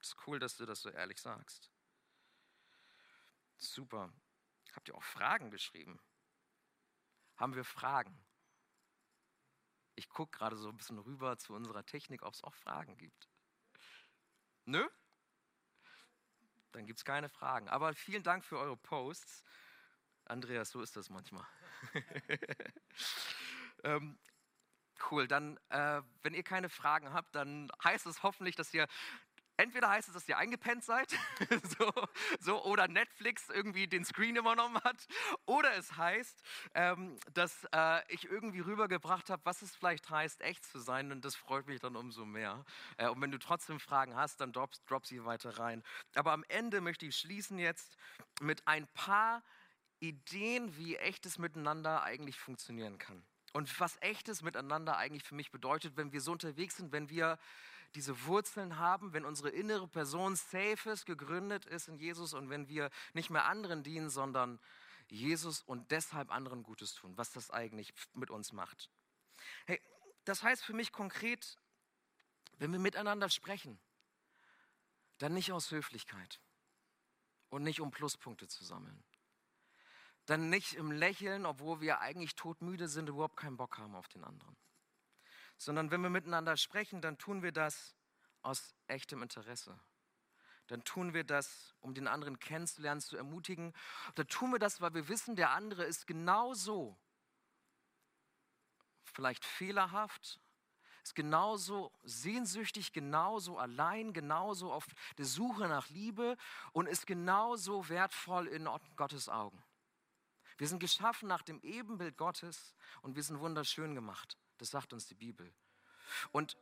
Es 0.00 0.08
ist 0.08 0.26
cool, 0.26 0.38
dass 0.38 0.56
du 0.56 0.64
das 0.64 0.80
so 0.80 0.88
ehrlich 0.88 1.20
sagst. 1.20 1.70
Super. 3.58 4.10
Habt 4.72 4.88
ihr 4.88 4.94
auch 4.94 5.04
Fragen 5.04 5.50
geschrieben? 5.50 6.00
Haben 7.36 7.54
wir 7.54 7.64
Fragen? 7.64 8.18
Ich 9.96 10.08
gucke 10.08 10.38
gerade 10.38 10.56
so 10.56 10.70
ein 10.70 10.78
bisschen 10.78 10.98
rüber 10.98 11.36
zu 11.36 11.52
unserer 11.52 11.84
Technik, 11.84 12.22
ob 12.22 12.32
es 12.32 12.42
auch 12.42 12.54
Fragen 12.54 12.96
gibt. 12.96 13.28
Nö? 14.64 14.88
Dann 16.72 16.86
gibt 16.86 16.98
es 16.98 17.04
keine 17.04 17.28
Fragen. 17.28 17.68
Aber 17.68 17.94
vielen 17.94 18.22
Dank 18.22 18.44
für 18.44 18.58
eure 18.58 18.76
Posts. 18.76 19.44
Andreas, 20.24 20.70
so 20.70 20.82
ist 20.82 20.96
das 20.96 21.08
manchmal. 21.08 21.46
ähm, 23.84 24.18
cool, 25.10 25.26
dann, 25.26 25.58
äh, 25.70 26.02
wenn 26.22 26.34
ihr 26.34 26.42
keine 26.42 26.68
Fragen 26.68 27.12
habt, 27.12 27.34
dann 27.34 27.70
heißt 27.82 28.06
es 28.06 28.22
hoffentlich, 28.22 28.56
dass 28.56 28.74
ihr 28.74 28.86
entweder 29.58 29.90
heißt 29.90 30.08
es, 30.08 30.14
dass 30.14 30.28
ihr 30.28 30.38
eingepennt 30.38 30.84
seid, 30.84 31.10
so, 31.78 31.92
so, 32.40 32.64
oder 32.64 32.88
Netflix 32.88 33.48
irgendwie 33.50 33.86
den 33.86 34.04
Screen 34.04 34.36
übernommen 34.36 34.82
hat, 34.82 35.06
oder 35.44 35.76
es 35.76 35.96
heißt, 35.96 36.42
ähm, 36.74 37.18
dass 37.34 37.66
äh, 37.74 38.00
ich 38.12 38.24
irgendwie 38.24 38.60
rübergebracht 38.60 39.28
habe, 39.28 39.44
was 39.44 39.62
es 39.62 39.76
vielleicht 39.76 40.08
heißt, 40.08 40.40
echt 40.40 40.64
zu 40.64 40.78
sein, 40.78 41.12
und 41.12 41.24
das 41.24 41.34
freut 41.34 41.66
mich 41.66 41.80
dann 41.80 41.96
umso 41.96 42.24
mehr. 42.24 42.64
Äh, 42.96 43.08
und 43.08 43.20
wenn 43.20 43.30
du 43.30 43.38
trotzdem 43.38 43.80
Fragen 43.80 44.16
hast, 44.16 44.40
dann 44.40 44.52
drop, 44.52 44.70
drop 44.86 45.06
sie 45.06 45.24
weiter 45.24 45.58
rein. 45.58 45.82
Aber 46.14 46.32
am 46.32 46.44
Ende 46.48 46.80
möchte 46.80 47.06
ich 47.06 47.16
schließen 47.16 47.58
jetzt 47.58 47.96
mit 48.40 48.66
ein 48.66 48.86
paar 48.94 49.42
Ideen, 50.00 50.76
wie 50.76 50.96
echtes 50.96 51.38
Miteinander 51.38 52.02
eigentlich 52.04 52.38
funktionieren 52.38 52.98
kann. 52.98 53.24
Und 53.52 53.80
was 53.80 53.96
echtes 54.02 54.42
Miteinander 54.42 54.96
eigentlich 54.96 55.24
für 55.24 55.34
mich 55.34 55.50
bedeutet, 55.50 55.96
wenn 55.96 56.12
wir 56.12 56.20
so 56.20 56.32
unterwegs 56.32 56.76
sind, 56.76 56.92
wenn 56.92 57.08
wir 57.08 57.38
diese 57.94 58.24
Wurzeln 58.26 58.78
haben, 58.78 59.12
wenn 59.12 59.24
unsere 59.24 59.50
innere 59.50 59.88
Person 59.88 60.36
safe 60.36 60.90
ist, 60.90 61.06
gegründet 61.06 61.64
ist 61.64 61.88
in 61.88 61.98
Jesus 61.98 62.34
und 62.34 62.50
wenn 62.50 62.68
wir 62.68 62.90
nicht 63.14 63.30
mehr 63.30 63.46
anderen 63.46 63.82
dienen, 63.82 64.10
sondern 64.10 64.60
Jesus 65.08 65.62
und 65.62 65.90
deshalb 65.90 66.30
anderen 66.30 66.62
Gutes 66.62 66.94
tun, 66.94 67.16
was 67.16 67.32
das 67.32 67.50
eigentlich 67.50 67.94
mit 68.12 68.30
uns 68.30 68.52
macht. 68.52 68.90
Hey, 69.66 69.80
das 70.24 70.42
heißt 70.42 70.62
für 70.62 70.74
mich 70.74 70.92
konkret, 70.92 71.56
wenn 72.58 72.72
wir 72.72 72.78
miteinander 72.78 73.30
sprechen, 73.30 73.80
dann 75.18 75.32
nicht 75.32 75.52
aus 75.52 75.70
Höflichkeit 75.70 76.40
und 77.48 77.62
nicht 77.62 77.80
um 77.80 77.90
Pluspunkte 77.90 78.48
zu 78.48 78.64
sammeln. 78.64 79.02
Dann 80.26 80.50
nicht 80.50 80.74
im 80.74 80.92
Lächeln, 80.92 81.46
obwohl 81.46 81.80
wir 81.80 82.00
eigentlich 82.00 82.34
todmüde 82.34 82.88
sind, 82.88 83.08
überhaupt 83.08 83.36
keinen 83.36 83.56
Bock 83.56 83.78
haben 83.78 83.94
auf 83.94 84.08
den 84.08 84.24
anderen 84.24 84.56
sondern 85.58 85.90
wenn 85.90 86.00
wir 86.00 86.10
miteinander 86.10 86.56
sprechen, 86.56 87.02
dann 87.02 87.18
tun 87.18 87.42
wir 87.42 87.52
das 87.52 87.94
aus 88.42 88.74
echtem 88.86 89.22
Interesse. 89.22 89.78
Dann 90.68 90.84
tun 90.84 91.14
wir 91.14 91.24
das, 91.24 91.74
um 91.80 91.94
den 91.94 92.06
anderen 92.06 92.38
kennenzulernen, 92.38 93.00
zu 93.00 93.16
ermutigen. 93.16 93.74
Dann 94.14 94.28
tun 94.28 94.52
wir 94.52 94.58
das, 94.58 94.80
weil 94.80 94.94
wir 94.94 95.08
wissen, 95.08 95.34
der 95.34 95.50
andere 95.50 95.84
ist 95.84 96.06
genauso, 96.06 96.96
vielleicht 99.04 99.44
fehlerhaft, 99.44 100.40
ist 101.02 101.14
genauso 101.14 101.90
sehnsüchtig, 102.02 102.92
genauso 102.92 103.58
allein, 103.58 104.12
genauso 104.12 104.70
auf 104.70 104.86
der 105.16 105.24
Suche 105.24 105.66
nach 105.66 105.88
Liebe 105.88 106.36
und 106.72 106.86
ist 106.86 107.06
genauso 107.06 107.88
wertvoll 107.88 108.46
in 108.46 108.68
Gottes 108.94 109.28
Augen. 109.28 109.62
Wir 110.58 110.68
sind 110.68 110.80
geschaffen 110.80 111.28
nach 111.28 111.42
dem 111.42 111.60
Ebenbild 111.62 112.16
Gottes 112.18 112.74
und 113.00 113.16
wir 113.16 113.22
sind 113.22 113.40
wunderschön 113.40 113.94
gemacht. 113.94 114.36
Das 114.58 114.70
sagt 114.70 114.92
uns 114.92 115.06
die 115.06 115.14
Bibel. 115.14 115.52
Und 116.32 116.56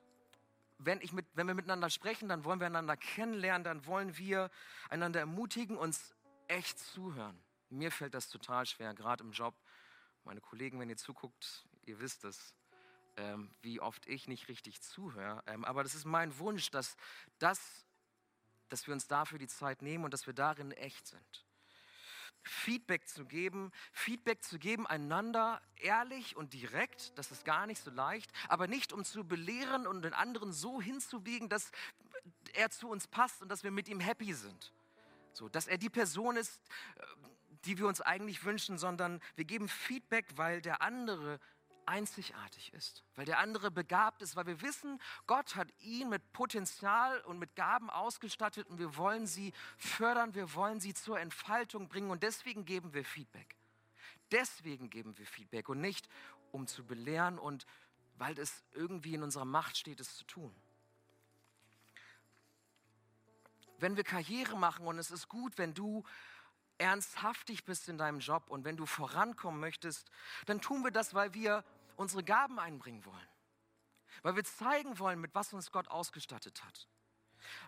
wenn, 0.79 1.01
ich 1.01 1.13
mit, 1.13 1.27
wenn 1.35 1.47
wir 1.47 1.55
miteinander 1.55 1.91
sprechen, 1.91 2.29
dann 2.29 2.45
wollen 2.45 2.61
wir 2.61 2.67
einander 2.67 2.97
kennenlernen, 2.97 3.65
dann 3.65 3.87
wollen 3.87 4.17
wir 4.19 4.51
einander 4.91 5.21
ermutigen, 5.21 5.77
uns 5.77 6.15
echt 6.49 6.79
zuhören. 6.79 7.39
Mir 7.71 7.91
fällt 7.91 8.15
das 8.15 8.29
total 8.29 8.67
schwer, 8.67 8.95
gerade 8.95 9.25
im 9.25 9.33
Job. 9.33 9.55
Meine 10.25 10.41
Kollegen, 10.41 10.79
wenn 10.79 10.91
ihr 10.91 10.97
zuguckt, 10.97 11.67
ihr 11.87 11.99
wisst 12.01 12.25
es, 12.25 12.55
ähm, 13.17 13.51
wie 13.63 13.81
oft 13.81 14.07
ich 14.07 14.29
nicht 14.29 14.49
richtig 14.49 14.83
zuhöre. 14.83 15.43
Ähm, 15.47 15.65
aber 15.65 15.83
das 15.83 15.95
ist 15.95 16.05
mein 16.05 16.39
Wunsch, 16.39 16.71
dass, 16.71 16.97
das, 17.39 17.87
dass 18.69 18.87
wir 18.87 18.95
uns 18.95 19.09
dafür 19.09 19.39
die 19.39 19.49
Zeit 19.49 19.83
nehmen 19.83 20.05
und 20.05 20.13
dass 20.13 20.27
wir 20.27 20.35
darin 20.35 20.73
echt 20.73 21.07
sind. 21.07 21.46
Feedback 22.49 23.09
zu 23.09 23.25
geben, 23.25 23.73
Feedback 23.93 24.43
zu 24.43 24.59
geben 24.59 24.87
einander 24.87 25.61
ehrlich 25.77 26.37
und 26.37 26.53
direkt, 26.55 27.17
das 27.19 27.31
ist 27.31 27.45
gar 27.45 27.67
nicht 27.67 27.83
so 27.83 27.91
leicht, 27.91 28.31
aber 28.49 28.67
nicht 28.67 28.93
um 28.93 29.05
zu 29.05 29.25
belehren 29.25 29.87
und 29.87 30.03
den 30.03 30.15
anderen 30.15 30.53
so 30.53 30.81
hinzubiegen, 30.81 31.49
dass 31.49 31.71
er 32.55 32.71
zu 32.71 32.89
uns 32.89 33.07
passt 33.07 33.43
und 33.43 33.49
dass 33.49 33.65
wir 33.65 33.71
mit 33.71 33.89
ihm 33.89 34.01
happy 34.01 34.33
sind. 34.33 34.73
So, 35.33 35.49
dass 35.49 35.67
er 35.67 35.79
die 35.79 35.91
Person 35.91 36.37
ist, 36.37 36.61
äh, 36.97 37.03
die 37.65 37.79
wir 37.79 37.87
uns 37.87 38.01
eigentlich 38.01 38.45
wünschen, 38.45 38.79
sondern 38.79 39.21
wir 39.35 39.45
geben 39.45 39.69
Feedback, 39.69 40.27
weil 40.37 40.63
der 40.63 40.83
andere 40.83 41.41
einzigartig 41.87 42.73
ist, 42.73 43.05
weil 43.15 43.25
der 43.25 43.39
andere 43.39 43.71
begabt 43.71 44.23
ist, 44.23 44.37
weil 44.37 44.47
wir 44.47 44.61
wissen, 44.61 45.01
Gott 45.27 45.57
hat 45.57 45.69
ihn 45.81 46.09
mit 46.09 46.33
Potenzial 46.33 47.21
und 47.23 47.39
mit 47.39 47.55
Gaben 47.57 47.91
ausgestattet 47.91 48.69
und 48.69 48.79
wir 48.79 48.97
wollen 48.97 49.27
sie 49.27 49.53
fördern, 49.79 50.35
wir 50.35 50.55
wollen 50.55 50.81
sie 50.81 50.95
zur 50.95 51.19
Entfaltung 51.19 51.89
bringen 51.89 52.11
und 52.11 52.23
deswegen 52.23 52.65
geben 52.65 52.93
wir 52.93 53.05
Feedback. 53.05 53.57
Deswegen 54.31 54.91
geben 54.91 55.17
wir 55.19 55.27
Feedback 55.27 55.69
und 55.69 55.81
nicht, 55.81 56.09
um 56.53 56.67
zu 56.67 56.85
belehren 56.85 57.39
und 57.39 57.67
weil 58.19 58.39
es 58.39 58.65
irgendwie 58.73 59.15
in 59.15 59.23
unserer 59.23 59.45
Macht 59.45 59.77
steht, 59.77 60.01
es 60.01 60.17
zu 60.17 60.25
tun. 60.25 60.55
Wenn 63.79 63.97
wir 63.97 64.05
Karriere 64.05 64.57
machen 64.57 64.87
und 64.87 64.99
es 64.99 65.11
ist 65.11 65.29
gut, 65.29 65.59
wenn 65.59 65.75
du 65.75 66.03
ernsthaftig 66.79 67.65
bist 67.65 67.89
in 67.89 67.99
deinem 67.99 68.21
Job 68.21 68.45
und 68.49 68.65
wenn 68.65 68.77
du 68.77 68.87
vorankommen 68.87 69.61
möchtest, 69.61 70.11
dann 70.47 70.61
tun 70.61 70.83
wir 70.85 70.91
das, 70.91 71.15
weil 71.15 71.35
wir 71.35 71.65
unsere 71.97 72.23
Gaben 72.23 72.59
einbringen 72.59 73.05
wollen. 73.05 73.29
Weil 74.23 74.37
wir 74.37 74.45
zeigen 74.45 74.99
wollen, 74.99 75.21
mit 75.21 75.35
was 75.35 75.53
uns 75.53 75.71
Gott 75.71 75.89
ausgestattet 75.89 76.65
hat. 76.65 76.89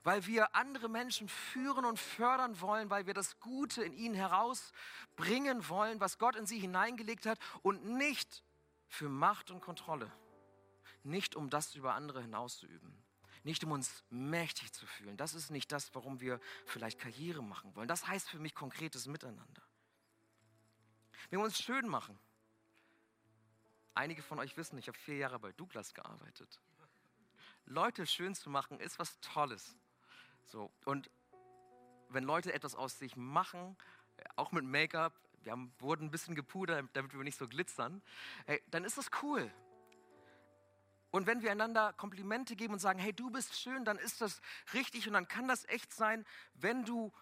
Weil 0.03 0.27
wir 0.27 0.55
andere 0.57 0.89
Menschen 0.89 1.29
führen 1.29 1.85
und 1.85 1.99
fördern 1.99 2.61
wollen, 2.61 2.91
weil 2.91 3.07
wir 3.07 3.15
das 3.15 3.39
Gute 3.39 3.83
in 3.83 3.93
ihnen 3.93 4.15
herausbringen 4.15 5.69
wollen, 5.69 6.01
was 6.01 6.19
Gott 6.19 6.37
in 6.37 6.47
sie 6.47 6.59
hineingelegt 6.59 7.27
hat 7.27 7.39
und 7.63 7.85
nicht 7.85 8.43
für 8.89 9.09
Macht 9.09 9.51
und 9.51 9.61
Kontrolle. 9.61 10.11
Nicht 11.05 11.37
um 11.37 11.49
das 11.51 11.75
über 11.75 11.95
andere 11.95 12.23
hinauszuüben. 12.23 13.05
Nicht 13.45 13.63
um 13.63 13.71
uns 13.71 14.03
mächtig 14.11 14.73
zu 14.73 14.85
fühlen. 14.87 15.17
Das 15.17 15.35
ist 15.35 15.51
nicht 15.51 15.71
das, 15.71 15.95
warum 15.95 16.21
wir 16.21 16.41
vielleicht 16.67 16.99
Karriere 16.99 17.43
machen 17.43 17.75
wollen. 17.77 17.89
Das 17.89 18.07
heißt 18.07 18.29
für 18.29 18.41
mich 18.41 18.55
konkretes 18.55 19.07
Miteinander. 19.07 19.63
Wir 21.31 21.41
uns 21.41 21.59
schön 21.59 21.87
machen 21.87 22.19
Einige 23.99 24.23
von 24.23 24.39
euch 24.39 24.57
wissen, 24.57 24.79
ich 24.79 24.87
habe 24.87 24.97
vier 24.97 25.17
Jahre 25.17 25.41
bei 25.41 25.51
Douglas 25.51 25.93
gearbeitet. 25.93 26.61
Leute 27.67 28.07
schön 28.07 28.33
zu 28.37 28.49
machen 28.49 28.79
ist 28.79 29.01
was 29.01 29.19
Tolles. 29.19 29.75
So, 30.45 30.71
und 30.85 31.11
wenn 32.09 32.23
Leute 32.23 32.53
etwas 32.53 32.77
aus 32.77 32.97
sich 32.97 33.17
machen, 33.17 33.77
auch 34.37 34.53
mit 34.53 34.65
Make-up, 34.65 35.13
wir 35.43 35.51
haben, 35.51 35.75
wurden 35.81 36.05
ein 36.07 36.11
bisschen 36.13 36.37
gepudert, 36.37 36.89
damit 36.93 37.13
wir 37.13 37.21
nicht 37.25 37.37
so 37.37 37.49
glitzern, 37.49 38.01
hey, 38.47 38.63
dann 38.71 38.85
ist 38.85 38.99
das 38.99 39.11
cool. 39.21 39.53
Und 41.11 41.27
wenn 41.27 41.43
wir 41.43 41.51
einander 41.51 41.93
Komplimente 41.95 42.55
geben 42.55 42.75
und 42.75 42.79
sagen, 42.79 43.01
hey, 43.01 43.13
du 43.13 43.31
bist 43.31 43.59
schön, 43.59 43.85
dann 43.85 43.99
ist 43.99 44.21
das 44.21 44.41
richtig 44.75 45.09
und 45.09 45.15
dann 45.15 45.27
kann 45.27 45.49
das 45.49 45.65
echt 45.65 45.93
sein, 45.93 46.25
wenn 46.55 46.85
du 46.85 47.13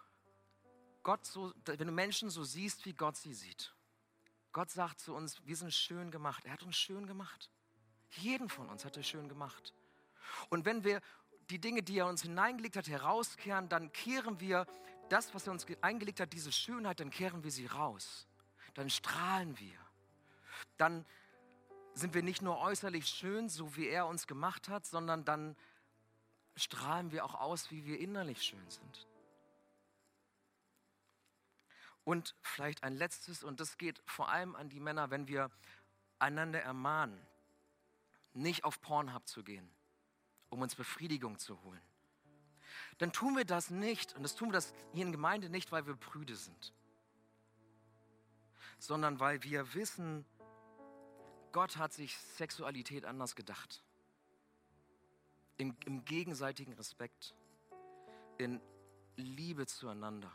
Gott 1.01 1.25
so, 1.25 1.55
wenn 1.65 1.87
du 1.87 1.91
Menschen 1.91 2.29
so 2.29 2.43
siehst, 2.43 2.85
wie 2.85 2.93
Gott 2.93 3.17
sie 3.17 3.33
sieht. 3.33 3.73
Gott 4.51 4.69
sagt 4.71 4.99
zu 4.99 5.13
uns, 5.13 5.45
wir 5.45 5.55
sind 5.55 5.73
schön 5.73 6.11
gemacht. 6.11 6.45
Er 6.45 6.53
hat 6.53 6.63
uns 6.63 6.75
schön 6.75 7.05
gemacht. 7.05 7.49
Jeden 8.11 8.49
von 8.49 8.69
uns 8.69 8.85
hat 8.85 8.97
er 8.97 9.03
schön 9.03 9.27
gemacht. 9.29 9.73
Und 10.49 10.65
wenn 10.65 10.83
wir 10.83 11.01
die 11.49 11.59
Dinge, 11.59 11.83
die 11.83 11.99
er 11.99 12.07
uns 12.07 12.21
hineingelegt 12.21 12.75
hat, 12.75 12.87
herauskehren, 12.87 13.69
dann 13.69 13.91
kehren 13.93 14.39
wir 14.39 14.65
das, 15.09 15.33
was 15.33 15.47
er 15.47 15.53
uns 15.53 15.65
eingelegt 15.81 16.19
hat, 16.19 16.33
diese 16.33 16.51
Schönheit, 16.51 16.99
dann 16.99 17.09
kehren 17.09 17.43
wir 17.43 17.51
sie 17.51 17.65
raus. 17.65 18.27
Dann 18.73 18.89
strahlen 18.89 19.57
wir. 19.59 19.77
Dann 20.77 21.05
sind 21.93 22.13
wir 22.13 22.23
nicht 22.23 22.41
nur 22.41 22.59
äußerlich 22.59 23.07
schön, 23.07 23.49
so 23.49 23.75
wie 23.75 23.87
er 23.87 24.07
uns 24.07 24.27
gemacht 24.27 24.69
hat, 24.69 24.85
sondern 24.85 25.25
dann 25.25 25.55
strahlen 26.55 27.11
wir 27.11 27.25
auch 27.25 27.35
aus, 27.35 27.71
wie 27.71 27.85
wir 27.85 27.99
innerlich 27.99 28.41
schön 28.41 28.69
sind. 28.69 29.07
Und 32.07 32.35
vielleicht 32.41 32.85
ein 32.85 32.95
letztes, 32.95 33.43
und 33.43 33.59
das 33.59 33.77
geht 33.77 34.01
vor 34.05 34.29
allem 34.29 34.55
an 34.55 34.69
die 34.69 34.79
Männer, 34.79 35.09
wenn 35.09 35.27
wir 35.27 35.51
einander 36.19 36.61
ermahnen, 36.61 37.19
nicht 38.31 38.63
auf 38.63 38.79
Pornhub 38.79 39.27
zu 39.27 39.43
gehen, 39.43 39.69
um 40.47 40.61
uns 40.61 40.73
Befriedigung 40.73 41.37
zu 41.37 41.61
holen. 41.63 41.81
Dann 42.99 43.11
tun 43.11 43.35
wir 43.35 43.43
das 43.43 43.71
nicht, 43.71 44.15
und 44.15 44.23
das 44.23 44.35
tun 44.35 44.47
wir 44.47 44.53
das 44.53 44.73
hier 44.93 45.05
in 45.05 45.11
Gemeinde 45.11 45.49
nicht, 45.49 45.73
weil 45.73 45.85
wir 45.85 45.95
Brüde 45.95 46.37
sind, 46.37 46.73
sondern 48.79 49.19
weil 49.19 49.43
wir 49.43 49.73
wissen, 49.73 50.25
Gott 51.51 51.75
hat 51.75 51.91
sich 51.91 52.17
Sexualität 52.17 53.03
anders 53.03 53.35
gedacht. 53.35 53.83
Im, 55.57 55.75
im 55.85 56.05
gegenseitigen 56.05 56.71
Respekt, 56.71 57.35
in 58.37 58.61
Liebe 59.17 59.65
zueinander. 59.65 60.31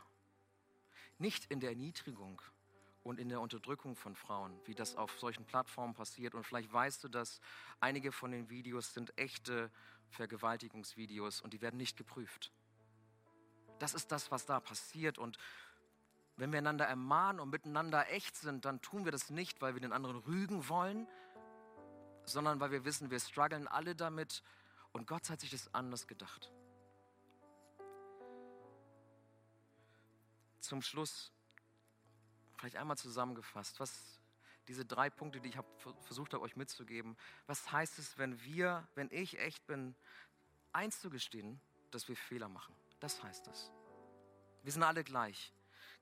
Nicht 1.17 1.45
in 1.51 1.59
der 1.59 1.69
Erniedrigung 1.69 2.41
und 3.03 3.19
in 3.19 3.29
der 3.29 3.41
Unterdrückung 3.41 3.95
von 3.95 4.15
Frauen, 4.15 4.59
wie 4.65 4.75
das 4.75 4.95
auf 4.95 5.19
solchen 5.19 5.45
Plattformen 5.45 5.93
passiert. 5.93 6.35
Und 6.35 6.45
vielleicht 6.45 6.71
weißt 6.71 7.03
du, 7.03 7.09
dass 7.09 7.41
einige 7.79 8.11
von 8.11 8.31
den 8.31 8.49
Videos 8.49 8.93
sind 8.93 9.17
echte 9.17 9.71
Vergewaltigungsvideos 10.09 11.41
und 11.41 11.53
die 11.53 11.61
werden 11.61 11.77
nicht 11.77 11.97
geprüft. 11.97 12.51
Das 13.79 13.93
ist 13.93 14.11
das, 14.11 14.31
was 14.31 14.45
da 14.45 14.59
passiert. 14.59 15.17
Und 15.17 15.37
wenn 16.37 16.51
wir 16.51 16.59
einander 16.59 16.85
ermahnen 16.85 17.39
und 17.39 17.49
miteinander 17.49 18.09
echt 18.09 18.35
sind, 18.37 18.65
dann 18.65 18.81
tun 18.81 19.05
wir 19.05 19.11
das 19.11 19.29
nicht, 19.29 19.61
weil 19.61 19.73
wir 19.73 19.81
den 19.81 19.93
anderen 19.93 20.17
rügen 20.17 20.69
wollen, 20.69 21.07
sondern 22.25 22.59
weil 22.59 22.71
wir 22.71 22.85
wissen, 22.85 23.11
wir 23.11 23.19
strugglen 23.19 23.67
alle 23.67 23.95
damit 23.95 24.43
und 24.93 25.07
Gott 25.07 25.29
hat 25.29 25.41
sich 25.41 25.51
das 25.51 25.73
anders 25.73 26.07
gedacht. 26.07 26.51
Zum 30.63 30.81
Schluss 30.81 31.33
vielleicht 32.55 32.77
einmal 32.77 32.95
zusammengefasst, 32.95 33.81
was 33.81 34.21
diese 34.69 34.85
drei 34.85 35.09
Punkte, 35.09 35.41
die 35.41 35.49
ich 35.49 35.57
hab, 35.57 35.65
versucht 36.03 36.33
habe, 36.33 36.41
euch 36.41 36.55
mitzugeben, 36.55 37.17
was 37.47 37.69
heißt 37.69 37.99
es, 37.99 38.17
wenn 38.17 38.41
wir, 38.43 38.87
wenn 38.95 39.09
ich 39.11 39.37
echt 39.39 39.67
bin, 39.67 39.93
einzugestehen, 40.71 41.59
dass 41.91 42.07
wir 42.07 42.15
Fehler 42.15 42.47
machen? 42.47 42.73
Das 43.01 43.21
heißt 43.21 43.47
es. 43.47 43.71
Wir 44.63 44.71
sind 44.71 44.83
alle 44.83 45.03
gleich. 45.03 45.53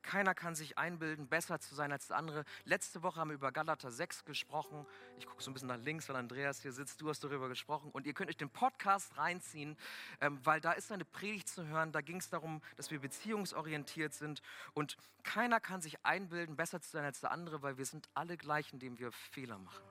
Keiner 0.01 0.33
kann 0.33 0.55
sich 0.55 0.77
einbilden, 0.77 1.27
besser 1.27 1.59
zu 1.59 1.75
sein 1.75 1.91
als 1.91 2.07
der 2.07 2.17
andere. 2.17 2.43
Letzte 2.65 3.03
Woche 3.03 3.19
haben 3.19 3.29
wir 3.29 3.35
über 3.35 3.51
Galater 3.51 3.91
6 3.91 4.25
gesprochen. 4.25 4.85
Ich 5.17 5.27
gucke 5.27 5.43
so 5.43 5.51
ein 5.51 5.53
bisschen 5.53 5.67
nach 5.67 5.77
links, 5.77 6.09
weil 6.09 6.15
Andreas 6.15 6.61
hier 6.61 6.71
sitzt. 6.71 7.01
Du 7.01 7.09
hast 7.09 7.23
darüber 7.23 7.49
gesprochen. 7.49 7.91
Und 7.91 8.07
ihr 8.07 8.13
könnt 8.13 8.29
euch 8.29 8.37
den 8.37 8.49
Podcast 8.49 9.17
reinziehen, 9.17 9.77
ähm, 10.19 10.39
weil 10.43 10.59
da 10.59 10.71
ist 10.71 10.91
eine 10.91 11.05
Predigt 11.05 11.47
zu 11.47 11.67
hören. 11.67 11.91
Da 11.91 12.01
ging 12.01 12.17
es 12.17 12.29
darum, 12.29 12.61
dass 12.77 12.89
wir 12.89 12.99
beziehungsorientiert 12.99 14.13
sind. 14.13 14.41
Und 14.73 14.97
keiner 15.23 15.59
kann 15.59 15.81
sich 15.81 16.03
einbilden, 16.03 16.55
besser 16.55 16.81
zu 16.81 16.89
sein 16.89 17.05
als 17.05 17.21
der 17.21 17.31
andere, 17.31 17.61
weil 17.61 17.77
wir 17.77 17.85
sind 17.85 18.09
alle 18.13 18.37
gleich, 18.37 18.73
indem 18.73 18.97
wir 18.97 19.11
Fehler 19.11 19.59
machen. 19.59 19.85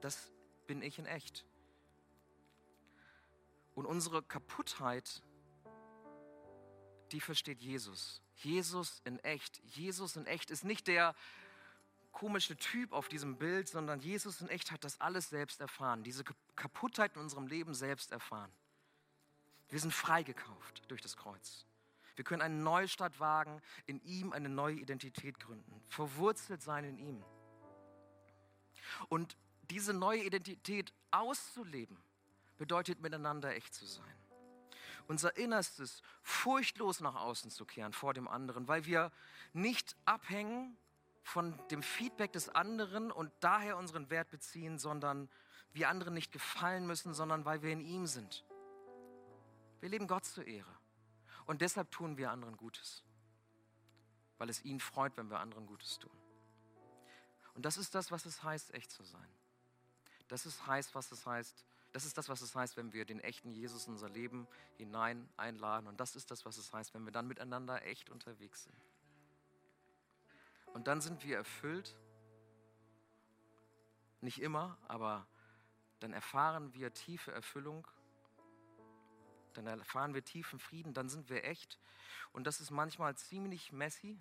Das 0.00 0.32
bin 0.66 0.82
ich 0.82 0.98
in 0.98 1.06
echt. 1.06 1.44
Und 3.74 3.86
unsere 3.86 4.22
Kaputtheit 4.22 5.22
die 7.14 7.20
versteht 7.20 7.62
Jesus. 7.62 8.20
Jesus 8.34 9.00
in 9.04 9.20
echt. 9.20 9.62
Jesus 9.64 10.16
in 10.16 10.26
echt 10.26 10.50
ist 10.50 10.64
nicht 10.64 10.88
der 10.88 11.14
komische 12.10 12.56
Typ 12.56 12.92
auf 12.92 13.08
diesem 13.08 13.36
Bild, 13.38 13.68
sondern 13.68 14.00
Jesus 14.00 14.40
in 14.40 14.48
echt 14.48 14.72
hat 14.72 14.82
das 14.82 15.00
alles 15.00 15.30
selbst 15.30 15.60
erfahren, 15.60 16.02
diese 16.02 16.24
Kaputtheit 16.56 17.14
in 17.14 17.22
unserem 17.22 17.46
Leben 17.46 17.72
selbst 17.72 18.10
erfahren. 18.10 18.50
Wir 19.68 19.78
sind 19.78 19.92
freigekauft 19.94 20.82
durch 20.88 21.00
das 21.00 21.16
Kreuz. 21.16 21.66
Wir 22.16 22.24
können 22.24 22.42
eine 22.42 22.56
neue 22.56 22.88
Stadt 22.88 23.18
wagen, 23.20 23.62
in 23.86 24.00
ihm 24.02 24.32
eine 24.32 24.48
neue 24.48 24.74
Identität 24.74 25.38
gründen, 25.38 25.82
verwurzelt 25.88 26.62
sein 26.62 26.84
in 26.84 26.98
ihm. 26.98 27.24
Und 29.08 29.36
diese 29.70 29.94
neue 29.94 30.24
Identität 30.24 30.92
auszuleben, 31.12 31.96
bedeutet 32.56 33.00
miteinander 33.00 33.54
echt 33.54 33.72
zu 33.74 33.86
sein 33.86 34.23
unser 35.06 35.36
Innerstes 35.36 36.02
furchtlos 36.22 37.00
nach 37.00 37.14
außen 37.14 37.50
zu 37.50 37.64
kehren 37.64 37.92
vor 37.92 38.14
dem 38.14 38.28
anderen, 38.28 38.68
weil 38.68 38.84
wir 38.86 39.12
nicht 39.52 39.96
abhängen 40.04 40.76
von 41.22 41.58
dem 41.68 41.82
Feedback 41.82 42.32
des 42.32 42.48
anderen 42.48 43.10
und 43.10 43.32
daher 43.40 43.76
unseren 43.76 44.10
Wert 44.10 44.30
beziehen, 44.30 44.78
sondern 44.78 45.28
wir 45.72 45.88
anderen 45.88 46.14
nicht 46.14 46.32
gefallen 46.32 46.86
müssen, 46.86 47.14
sondern 47.14 47.44
weil 47.44 47.62
wir 47.62 47.72
in 47.72 47.80
ihm 47.80 48.06
sind. 48.06 48.44
Wir 49.80 49.88
leben 49.88 50.06
Gott 50.06 50.24
zur 50.24 50.46
Ehre. 50.46 50.70
Und 51.46 51.60
deshalb 51.60 51.90
tun 51.90 52.16
wir 52.16 52.30
anderen 52.30 52.56
Gutes, 52.56 53.02
weil 54.38 54.48
es 54.48 54.64
ihn 54.64 54.80
freut, 54.80 55.16
wenn 55.16 55.30
wir 55.30 55.40
anderen 55.40 55.66
Gutes 55.66 55.98
tun. 55.98 56.16
Und 57.54 57.64
das 57.64 57.76
ist 57.76 57.94
das, 57.94 58.10
was 58.10 58.24
es 58.26 58.42
heißt, 58.42 58.72
echt 58.74 58.90
zu 58.90 59.02
sein. 59.04 59.28
Das 60.28 60.46
ist 60.46 60.66
heißt, 60.66 60.94
was 60.94 61.12
es 61.12 61.26
heißt, 61.26 61.64
das 61.94 62.04
ist 62.04 62.18
das, 62.18 62.28
was 62.28 62.40
es 62.40 62.56
heißt, 62.56 62.76
wenn 62.76 62.92
wir 62.92 63.04
den 63.04 63.20
echten 63.20 63.52
Jesus 63.52 63.86
in 63.86 63.92
unser 63.92 64.08
Leben 64.08 64.48
hinein 64.78 65.28
einladen. 65.36 65.86
Und 65.86 66.00
das 66.00 66.16
ist 66.16 66.28
das, 66.32 66.44
was 66.44 66.56
es 66.56 66.72
heißt, 66.72 66.92
wenn 66.92 67.04
wir 67.04 67.12
dann 67.12 67.28
miteinander 67.28 67.86
echt 67.86 68.10
unterwegs 68.10 68.64
sind. 68.64 68.74
Und 70.72 70.88
dann 70.88 71.00
sind 71.00 71.22
wir 71.22 71.36
erfüllt. 71.36 71.96
Nicht 74.20 74.42
immer, 74.42 74.76
aber 74.88 75.28
dann 76.00 76.12
erfahren 76.12 76.74
wir 76.74 76.92
tiefe 76.92 77.30
Erfüllung. 77.30 77.86
Dann 79.52 79.68
erfahren 79.68 80.14
wir 80.14 80.24
tiefen 80.24 80.58
Frieden. 80.58 80.94
Dann 80.94 81.08
sind 81.08 81.30
wir 81.30 81.44
echt. 81.44 81.78
Und 82.32 82.48
das 82.48 82.60
ist 82.60 82.72
manchmal 82.72 83.16
ziemlich 83.16 83.70
messy. 83.70 84.20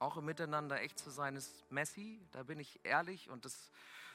Auch 0.00 0.16
im 0.16 0.24
Miteinander 0.24 0.80
echt 0.80 0.98
zu 0.98 1.10
sein 1.10 1.36
ist 1.36 1.70
messy. 1.70 2.20
Da 2.32 2.42
bin 2.42 2.58
ich 2.58 2.80
ehrlich 2.82 3.30
und 3.30 3.44
das 3.44 3.70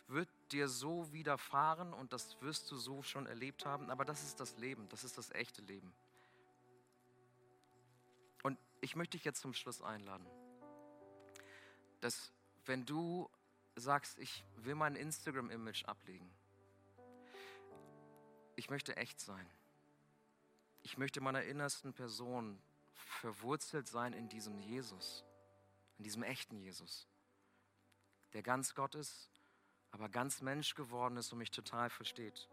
wird 0.08 0.30
dir 0.52 0.68
so 0.68 1.12
widerfahren 1.12 1.94
und 1.94 2.14
das 2.14 2.40
wirst 2.42 2.70
du 2.72 2.78
so 2.78 3.02
schon 3.04 3.26
erlebt 3.26 3.66
haben. 3.66 3.90
Aber 3.90 4.06
das 4.06 4.24
ist 4.24 4.40
das 4.40 4.58
Leben, 4.58 4.88
das 4.90 5.04
ist 5.04 5.18
das 5.18 5.32
echte 5.32 5.62
Leben. 5.62 5.94
Und 8.44 8.60
ich 8.82 8.96
möchte 8.96 9.18
dich 9.18 9.26
jetzt 9.26 9.42
zum 9.42 9.54
Schluss 9.54 9.82
einladen, 9.82 10.26
dass 12.02 12.32
wenn 12.66 12.86
du 12.86 13.30
sagst, 13.76 14.20
ich 14.20 14.44
will 14.58 14.76
mein 14.76 14.96
Instagram-Image 14.96 15.86
ablegen, 15.86 16.30
ich 18.56 18.70
möchte 18.70 18.96
echt 18.98 19.20
sein. 19.20 19.50
Ich 20.84 20.98
möchte 20.98 21.22
meiner 21.22 21.44
innersten 21.44 21.94
Person 21.94 22.62
verwurzelt 22.94 23.88
sein 23.88 24.14
in 24.14 24.30
diesem 24.30 24.60
Jesus, 24.60 25.24
in 25.98 26.04
diesem 26.04 26.24
echten 26.24 26.58
Jesus, 26.58 27.08
der 28.34 28.44
ganz 28.44 28.76
Gott 28.76 28.96
ist 28.96 29.30
aber 29.94 30.10
ganz 30.10 30.42
Mensch 30.42 30.74
geworden 30.74 31.18
ist 31.18 31.32
und 31.32 31.38
mich 31.38 31.52
total 31.52 31.88
versteht. 31.88 32.50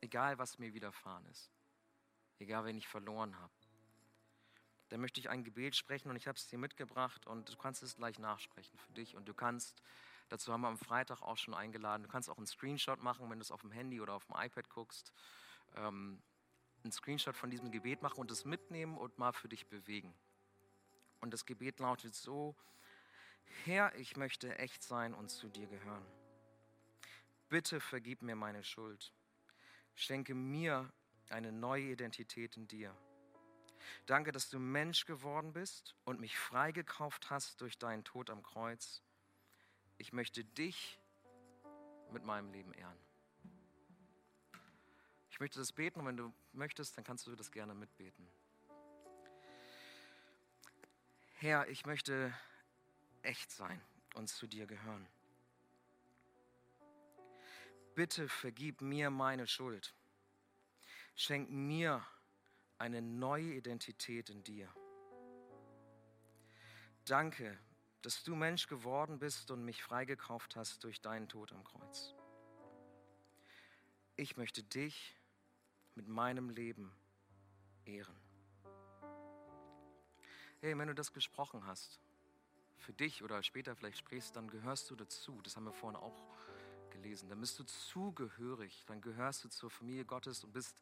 Egal, 0.00 0.38
was 0.38 0.58
mir 0.58 0.72
widerfahren 0.72 1.26
ist. 1.26 1.50
Egal, 2.38 2.64
wen 2.64 2.78
ich 2.78 2.88
verloren 2.88 3.38
habe. 3.38 3.52
Da 4.88 4.96
möchte 4.96 5.20
ich 5.20 5.28
ein 5.28 5.44
Gebet 5.44 5.76
sprechen 5.76 6.08
und 6.08 6.16
ich 6.16 6.26
habe 6.26 6.36
es 6.38 6.48
dir 6.48 6.58
mitgebracht 6.58 7.26
und 7.26 7.52
du 7.52 7.56
kannst 7.58 7.82
es 7.82 7.96
gleich 7.96 8.18
nachsprechen 8.18 8.78
für 8.78 8.92
dich 8.94 9.14
und 9.14 9.28
du 9.28 9.34
kannst, 9.34 9.82
dazu 10.30 10.52
haben 10.52 10.62
wir 10.62 10.68
am 10.68 10.78
Freitag 10.78 11.20
auch 11.20 11.36
schon 11.36 11.52
eingeladen, 11.52 12.02
du 12.02 12.08
kannst 12.08 12.30
auch 12.30 12.38
einen 12.38 12.46
Screenshot 12.46 13.02
machen, 13.02 13.30
wenn 13.30 13.38
du 13.38 13.42
es 13.42 13.52
auf 13.52 13.60
dem 13.60 13.72
Handy 13.72 14.00
oder 14.00 14.14
auf 14.14 14.24
dem 14.24 14.36
iPad 14.36 14.70
guckst, 14.70 15.12
ähm, 15.76 16.22
einen 16.82 16.92
Screenshot 16.92 17.36
von 17.36 17.50
diesem 17.50 17.70
Gebet 17.70 18.00
machen 18.00 18.20
und 18.20 18.30
es 18.30 18.46
mitnehmen 18.46 18.96
und 18.96 19.18
mal 19.18 19.32
für 19.34 19.50
dich 19.50 19.68
bewegen. 19.68 20.14
Und 21.20 21.34
das 21.34 21.44
Gebet 21.44 21.78
lautet 21.78 22.14
so, 22.14 22.56
Herr, 23.64 23.94
ich 23.96 24.16
möchte 24.16 24.58
echt 24.58 24.82
sein 24.82 25.12
und 25.12 25.28
zu 25.28 25.50
dir 25.50 25.66
gehören. 25.66 26.06
Bitte 27.50 27.80
vergib 27.80 28.22
mir 28.22 28.36
meine 28.36 28.62
Schuld. 28.62 29.12
Schenke 29.96 30.34
mir 30.34 30.90
eine 31.30 31.50
neue 31.50 31.90
Identität 31.90 32.56
in 32.56 32.68
dir. 32.68 32.96
Danke, 34.06 34.30
dass 34.30 34.50
du 34.50 34.60
Mensch 34.60 35.04
geworden 35.04 35.52
bist 35.52 35.96
und 36.04 36.20
mich 36.20 36.38
freigekauft 36.38 37.28
hast 37.28 37.60
durch 37.60 37.76
deinen 37.76 38.04
Tod 38.04 38.30
am 38.30 38.44
Kreuz. 38.44 39.02
Ich 39.98 40.12
möchte 40.12 40.44
dich 40.44 41.00
mit 42.12 42.24
meinem 42.24 42.52
Leben 42.52 42.72
ehren. 42.72 42.98
Ich 45.30 45.40
möchte 45.40 45.58
das 45.58 45.72
beten 45.72 46.00
und 46.00 46.06
wenn 46.06 46.16
du 46.16 46.32
möchtest, 46.52 46.96
dann 46.96 47.04
kannst 47.04 47.26
du 47.26 47.34
das 47.34 47.50
gerne 47.50 47.74
mitbeten. 47.74 48.28
Herr, 51.34 51.68
ich 51.68 51.84
möchte 51.84 52.32
echt 53.22 53.50
sein 53.50 53.80
und 54.14 54.28
zu 54.28 54.46
dir 54.46 54.66
gehören. 54.66 55.08
Bitte 57.94 58.28
vergib 58.28 58.80
mir 58.80 59.10
meine 59.10 59.46
Schuld. 59.46 59.94
Schenk 61.14 61.50
mir 61.50 62.04
eine 62.78 63.02
neue 63.02 63.54
Identität 63.54 64.30
in 64.30 64.42
dir. 64.42 64.72
Danke, 67.04 67.58
dass 68.02 68.22
du 68.22 68.34
Mensch 68.34 68.66
geworden 68.68 69.18
bist 69.18 69.50
und 69.50 69.64
mich 69.64 69.82
freigekauft 69.82 70.56
hast 70.56 70.84
durch 70.84 71.00
deinen 71.00 71.28
Tod 71.28 71.52
am 71.52 71.64
Kreuz. 71.64 72.14
Ich 74.16 74.36
möchte 74.36 74.62
dich 74.62 75.16
mit 75.94 76.08
meinem 76.08 76.50
Leben 76.50 76.94
ehren. 77.84 78.16
Hey, 80.60 80.76
wenn 80.76 80.88
du 80.88 80.94
das 80.94 81.12
gesprochen 81.12 81.66
hast, 81.66 82.00
für 82.78 82.92
dich 82.92 83.22
oder 83.22 83.42
später 83.42 83.74
vielleicht 83.76 83.98
sprichst, 83.98 84.36
dann 84.36 84.48
gehörst 84.48 84.90
du 84.90 84.96
dazu. 84.96 85.40
Das 85.42 85.56
haben 85.56 85.64
wir 85.64 85.72
vorhin 85.72 85.98
auch 85.98 86.22
gelesen. 87.00 87.28
Dann 87.28 87.40
bist 87.40 87.58
du 87.58 87.64
zugehörig, 87.64 88.84
dann 88.86 89.00
gehörst 89.00 89.44
du 89.44 89.48
zur 89.48 89.70
Familie 89.70 90.04
Gottes 90.04 90.44
und 90.44 90.52
bist 90.52 90.78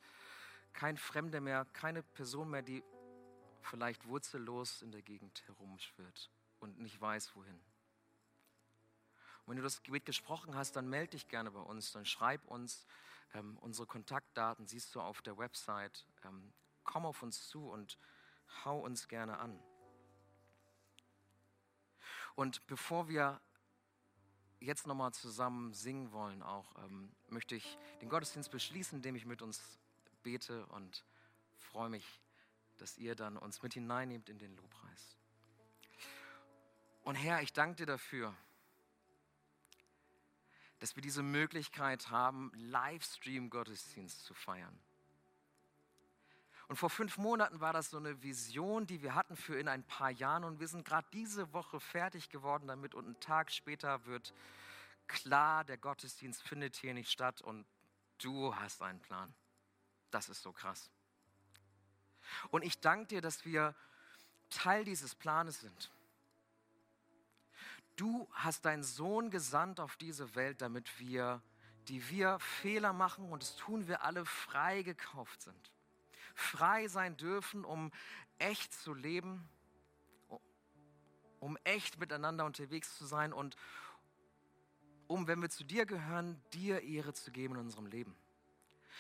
kein 0.73 0.97
Fremder 0.97 1.41
mehr, 1.41 1.65
keine 1.73 2.03
Person 2.03 2.51
mehr, 2.51 2.63
die 2.63 2.83
vielleicht 3.63 4.07
wurzellos 4.07 4.83
in 4.83 4.91
der 4.91 5.03
Gegend 5.03 5.43
herumschwirrt 5.47 6.31
und 6.61 6.79
nicht 6.81 7.01
weiß, 7.01 7.35
wohin. 7.37 7.55
Und 9.45 9.51
wenn 9.51 9.57
du 9.57 9.63
das 9.63 9.83
Gebet 9.83 10.05
gesprochen 10.05 10.55
hast, 10.55 10.77
dann 10.77 10.89
melde 10.89 11.13
dich 11.13 11.29
gerne 11.29 11.51
bei 11.51 11.61
uns, 11.61 11.93
dann 11.93 12.05
schreib 12.05 12.45
uns. 12.47 12.87
Ähm, 13.35 13.57
unsere 13.59 13.87
Kontaktdaten 13.87 14.67
siehst 14.67 14.95
du 14.95 15.01
auf 15.01 15.23
der 15.23 15.39
Website. 15.39 16.07
Ähm, 16.25 16.53
komm 16.85 17.07
auf 17.07 17.23
uns 17.23 17.49
zu 17.49 17.71
und 17.71 17.99
hau 18.65 18.81
uns 18.81 19.09
gerne 19.09 19.39
an. 19.39 19.59
Und 22.35 22.67
bevor 22.67 23.09
wir 23.09 23.41
jetzt 24.61 24.87
nochmal 24.87 25.13
zusammen 25.13 25.73
singen 25.73 26.13
wollen, 26.13 26.43
auch 26.43 26.75
ähm, 26.85 27.11
möchte 27.29 27.55
ich 27.55 27.79
den 28.01 28.09
Gottesdienst 28.09 28.51
beschließen, 28.51 28.97
indem 28.97 29.17
ich 29.17 29.25
mit 29.25 29.43
uns 29.43 29.79
bete 30.23 30.67
und 30.67 31.05
freue 31.57 31.89
mich, 31.89 32.21
dass 32.79 32.99
ihr 32.99 33.15
dann 33.15 33.37
uns 33.37 33.63
mit 33.63 33.75
hineinnehmt 33.75 34.29
in 34.29 34.39
den 34.39 34.55
Lobpreis. 34.57 35.17
Und 37.03 37.15
Herr, 37.15 37.43
ich 37.43 37.53
danke 37.53 37.77
dir 37.77 37.87
dafür, 37.87 38.35
dass 40.79 40.95
wir 40.95 41.03
diese 41.03 41.23
Möglichkeit 41.23 42.11
haben, 42.11 42.53
Livestream-Gottesdienst 42.55 44.25
zu 44.25 44.35
feiern. 44.35 44.79
Und 46.69 46.77
vor 46.77 46.91
fünf 46.91 47.17
Monaten 47.17 47.61
war 47.61 47.73
das 47.73 47.91
so 47.91 47.97
eine 47.97 48.23
Vision, 48.23 48.87
die 48.87 49.03
wir 49.03 49.15
hatten 49.15 49.37
für 49.37 49.59
in 49.59 49.69
ein 49.69 49.83
paar 49.85 50.11
Jahren. 50.11 50.45
Und 50.45 50.61
wir 50.61 50.69
sind 50.69 50.85
gerade 50.85 51.09
diese 51.15 51.53
Woche 51.55 51.81
fertig 51.81 52.29
geworden 52.29 52.69
damit. 52.69 52.95
Und 52.95 53.07
einen 53.07 53.21
Tag 53.21 53.51
später 53.51 54.05
wird 54.05 54.35
klar, 55.07 55.65
der 55.65 55.79
Gottesdienst 55.79 56.43
findet 56.43 56.77
hier 56.77 56.93
nicht 56.93 57.11
statt 57.11 57.41
und 57.41 57.67
du 58.19 58.55
hast 58.55 58.83
einen 58.83 59.01
Plan. 59.01 59.35
Das 60.11 60.29
ist 60.29 60.43
so 60.43 60.53
krass. 60.53 60.91
Und 62.51 62.63
ich 62.63 62.79
danke 62.81 63.07
dir, 63.07 63.23
dass 63.23 63.47
wir 63.47 63.75
Teil 64.51 64.85
dieses 64.85 65.15
Planes 65.15 65.61
sind. 65.61 65.91
Du 67.97 68.29
hast 68.33 68.67
deinen 68.67 68.85
Sohn 68.85 69.31
gesandt 69.31 69.81
auf 69.81 69.97
diese 69.97 70.35
Welt, 70.35 70.61
damit 70.61 71.01
wir, 71.01 71.43
die 71.89 72.09
wir 72.11 72.39
Fehler 72.39 72.93
machen, 72.93 73.33
und 73.33 73.43
das 73.43 73.57
tun 73.57 73.89
wir 73.89 74.03
alle, 74.03 74.27
frei 74.27 74.83
gekauft 74.83 75.41
sind. 75.41 75.73
Frei 76.39 76.89
sein 76.89 77.17
dürfen, 77.17 77.65
um 77.65 77.91
echt 78.39 78.73
zu 78.73 78.95
leben, 78.95 79.49
um 81.41 81.57
echt 81.65 81.99
miteinander 81.99 82.45
unterwegs 82.45 82.97
zu 82.97 83.07
sein 83.07 83.33
und 83.33 83.57
um, 85.09 85.27
wenn 85.27 85.41
wir 85.41 85.51
zu 85.51 85.65
dir 85.65 85.87
gehören, 85.87 86.41
dir 86.53 86.83
Ehre 86.83 87.13
zu 87.13 87.33
geben 87.33 87.55
in 87.55 87.61
unserem 87.63 87.87
Leben. 87.87 88.15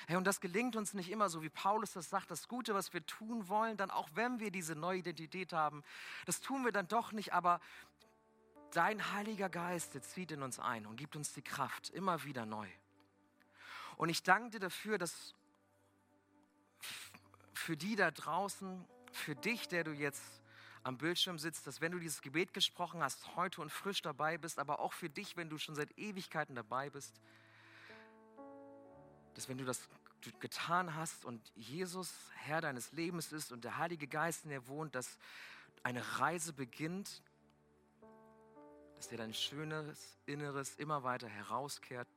Hey, 0.07 0.16
und 0.16 0.24
das 0.24 0.41
gelingt 0.41 0.74
uns 0.74 0.95
nicht 0.95 1.11
immer 1.11 1.28
so, 1.28 1.43
wie 1.43 1.49
Paulus 1.49 1.93
das 1.93 2.09
sagt. 2.09 2.30
Das 2.30 2.49
Gute, 2.49 2.74
was 2.74 2.93
wir 2.93 3.05
tun 3.05 3.49
wollen, 3.49 3.76
dann 3.76 3.91
auch 3.91 4.09
wenn 4.14 4.41
wir 4.41 4.51
diese 4.51 4.74
neue 4.74 4.99
Identität 4.99 5.53
haben, 5.53 5.82
das 6.24 6.41
tun 6.41 6.64
wir 6.64 6.72
dann 6.72 6.89
doch 6.89 7.12
nicht, 7.12 7.32
aber 7.32 7.61
dein 8.72 9.12
Heiliger 9.12 9.49
Geist, 9.49 9.95
der 9.95 10.03
zieht 10.03 10.32
in 10.32 10.43
uns 10.43 10.59
ein 10.59 10.86
und 10.86 10.97
gibt 10.97 11.14
uns 11.16 11.32
die 11.34 11.43
Kraft 11.43 11.91
immer 11.91 12.24
wieder 12.24 12.47
neu. 12.47 12.68
Und 13.97 14.09
ich 14.09 14.22
danke 14.22 14.51
dir 14.51 14.61
dafür, 14.61 14.97
dass 14.97 15.34
für 17.69 17.77
die 17.77 17.97
da 17.97 18.11
draußen, 18.11 18.83
für 19.12 19.35
dich, 19.35 19.69
der 19.69 19.85
du 19.85 19.91
jetzt 19.93 20.23
am 20.85 20.97
Bildschirm 20.97 21.39
sitzt, 21.39 21.66
dass 21.66 21.83
wenn 21.83 21.93
du 21.93 21.99
dieses 21.99 22.23
Gebet 22.23 22.55
gesprochen 22.55 23.03
hast, 23.03 23.37
heute 23.37 23.61
und 23.61 23.71
frisch 23.71 24.01
dabei 24.01 24.39
bist, 24.39 24.59
aber 24.59 24.81
auch 24.81 24.95
für 24.95 25.11
dich, 25.11 25.37
wenn 25.37 25.51
du 25.51 25.59
schon 25.59 25.75
seit 25.75 25.99
Ewigkeiten 25.99 26.55
dabei 26.55 26.89
bist, 26.89 27.21
dass 29.35 29.51
wenn 29.51 29.59
du 29.59 29.66
das 29.66 29.87
getan 30.41 30.95
hast 30.95 31.27
und 31.27 31.53
Jesus 31.57 32.11
Herr 32.37 32.62
deines 32.62 32.93
Lebens 32.93 33.33
ist 33.33 33.53
und 33.53 33.64
der 33.64 33.77
Heilige 33.77 34.07
Geist 34.07 34.45
in 34.45 34.51
dir 34.51 34.66
wohnt, 34.66 34.95
dass 34.95 35.19
eine 35.83 36.21
Reise 36.21 36.55
beginnt, 36.55 37.23
dass 38.97 39.09
dir 39.09 39.19
dein 39.19 39.35
schönes 39.35 40.16
Inneres 40.25 40.75
immer 40.77 41.03
weiter 41.03 41.29
herauskehrt, 41.29 42.09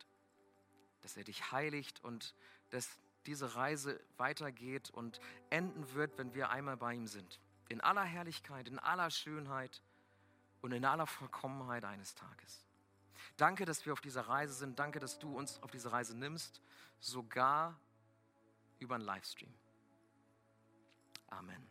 dass 1.02 1.18
er 1.18 1.26
dich 1.26 1.52
heiligt 1.52 2.02
und 2.06 2.36
dass 2.70 2.88
diese 3.26 3.56
Reise 3.56 4.00
weitergeht 4.18 4.90
und 4.90 5.20
enden 5.50 5.94
wird, 5.94 6.18
wenn 6.18 6.34
wir 6.34 6.50
einmal 6.50 6.78
bei 6.78 6.94
ihm 6.94 7.08
sind. 7.08 7.40
In 7.70 7.82
aller 7.82 8.04
Herrlichkeit, 8.04 8.68
in 8.68 8.80
aller 8.80 9.10
Schönheit 9.10 9.82
und 10.62 10.72
in 10.72 10.86
aller 10.86 11.08
Vollkommenheit 11.08 11.86
eines 11.86 12.16
Tages. 12.16 12.66
Danke, 13.38 13.66
dass 13.66 13.86
wir 13.86 13.94
auf 13.94 14.02
dieser 14.02 14.22
Reise 14.22 14.54
sind. 14.54 14.78
Danke, 14.80 15.00
dass 15.00 15.20
du 15.20 15.36
uns 15.38 15.62
auf 15.64 15.72
diese 15.72 15.92
Reise 15.92 16.18
nimmst, 16.18 16.62
sogar 17.00 17.80
über 18.80 18.96
einen 18.96 19.06
Livestream. 19.06 19.54
Amen. 21.28 21.71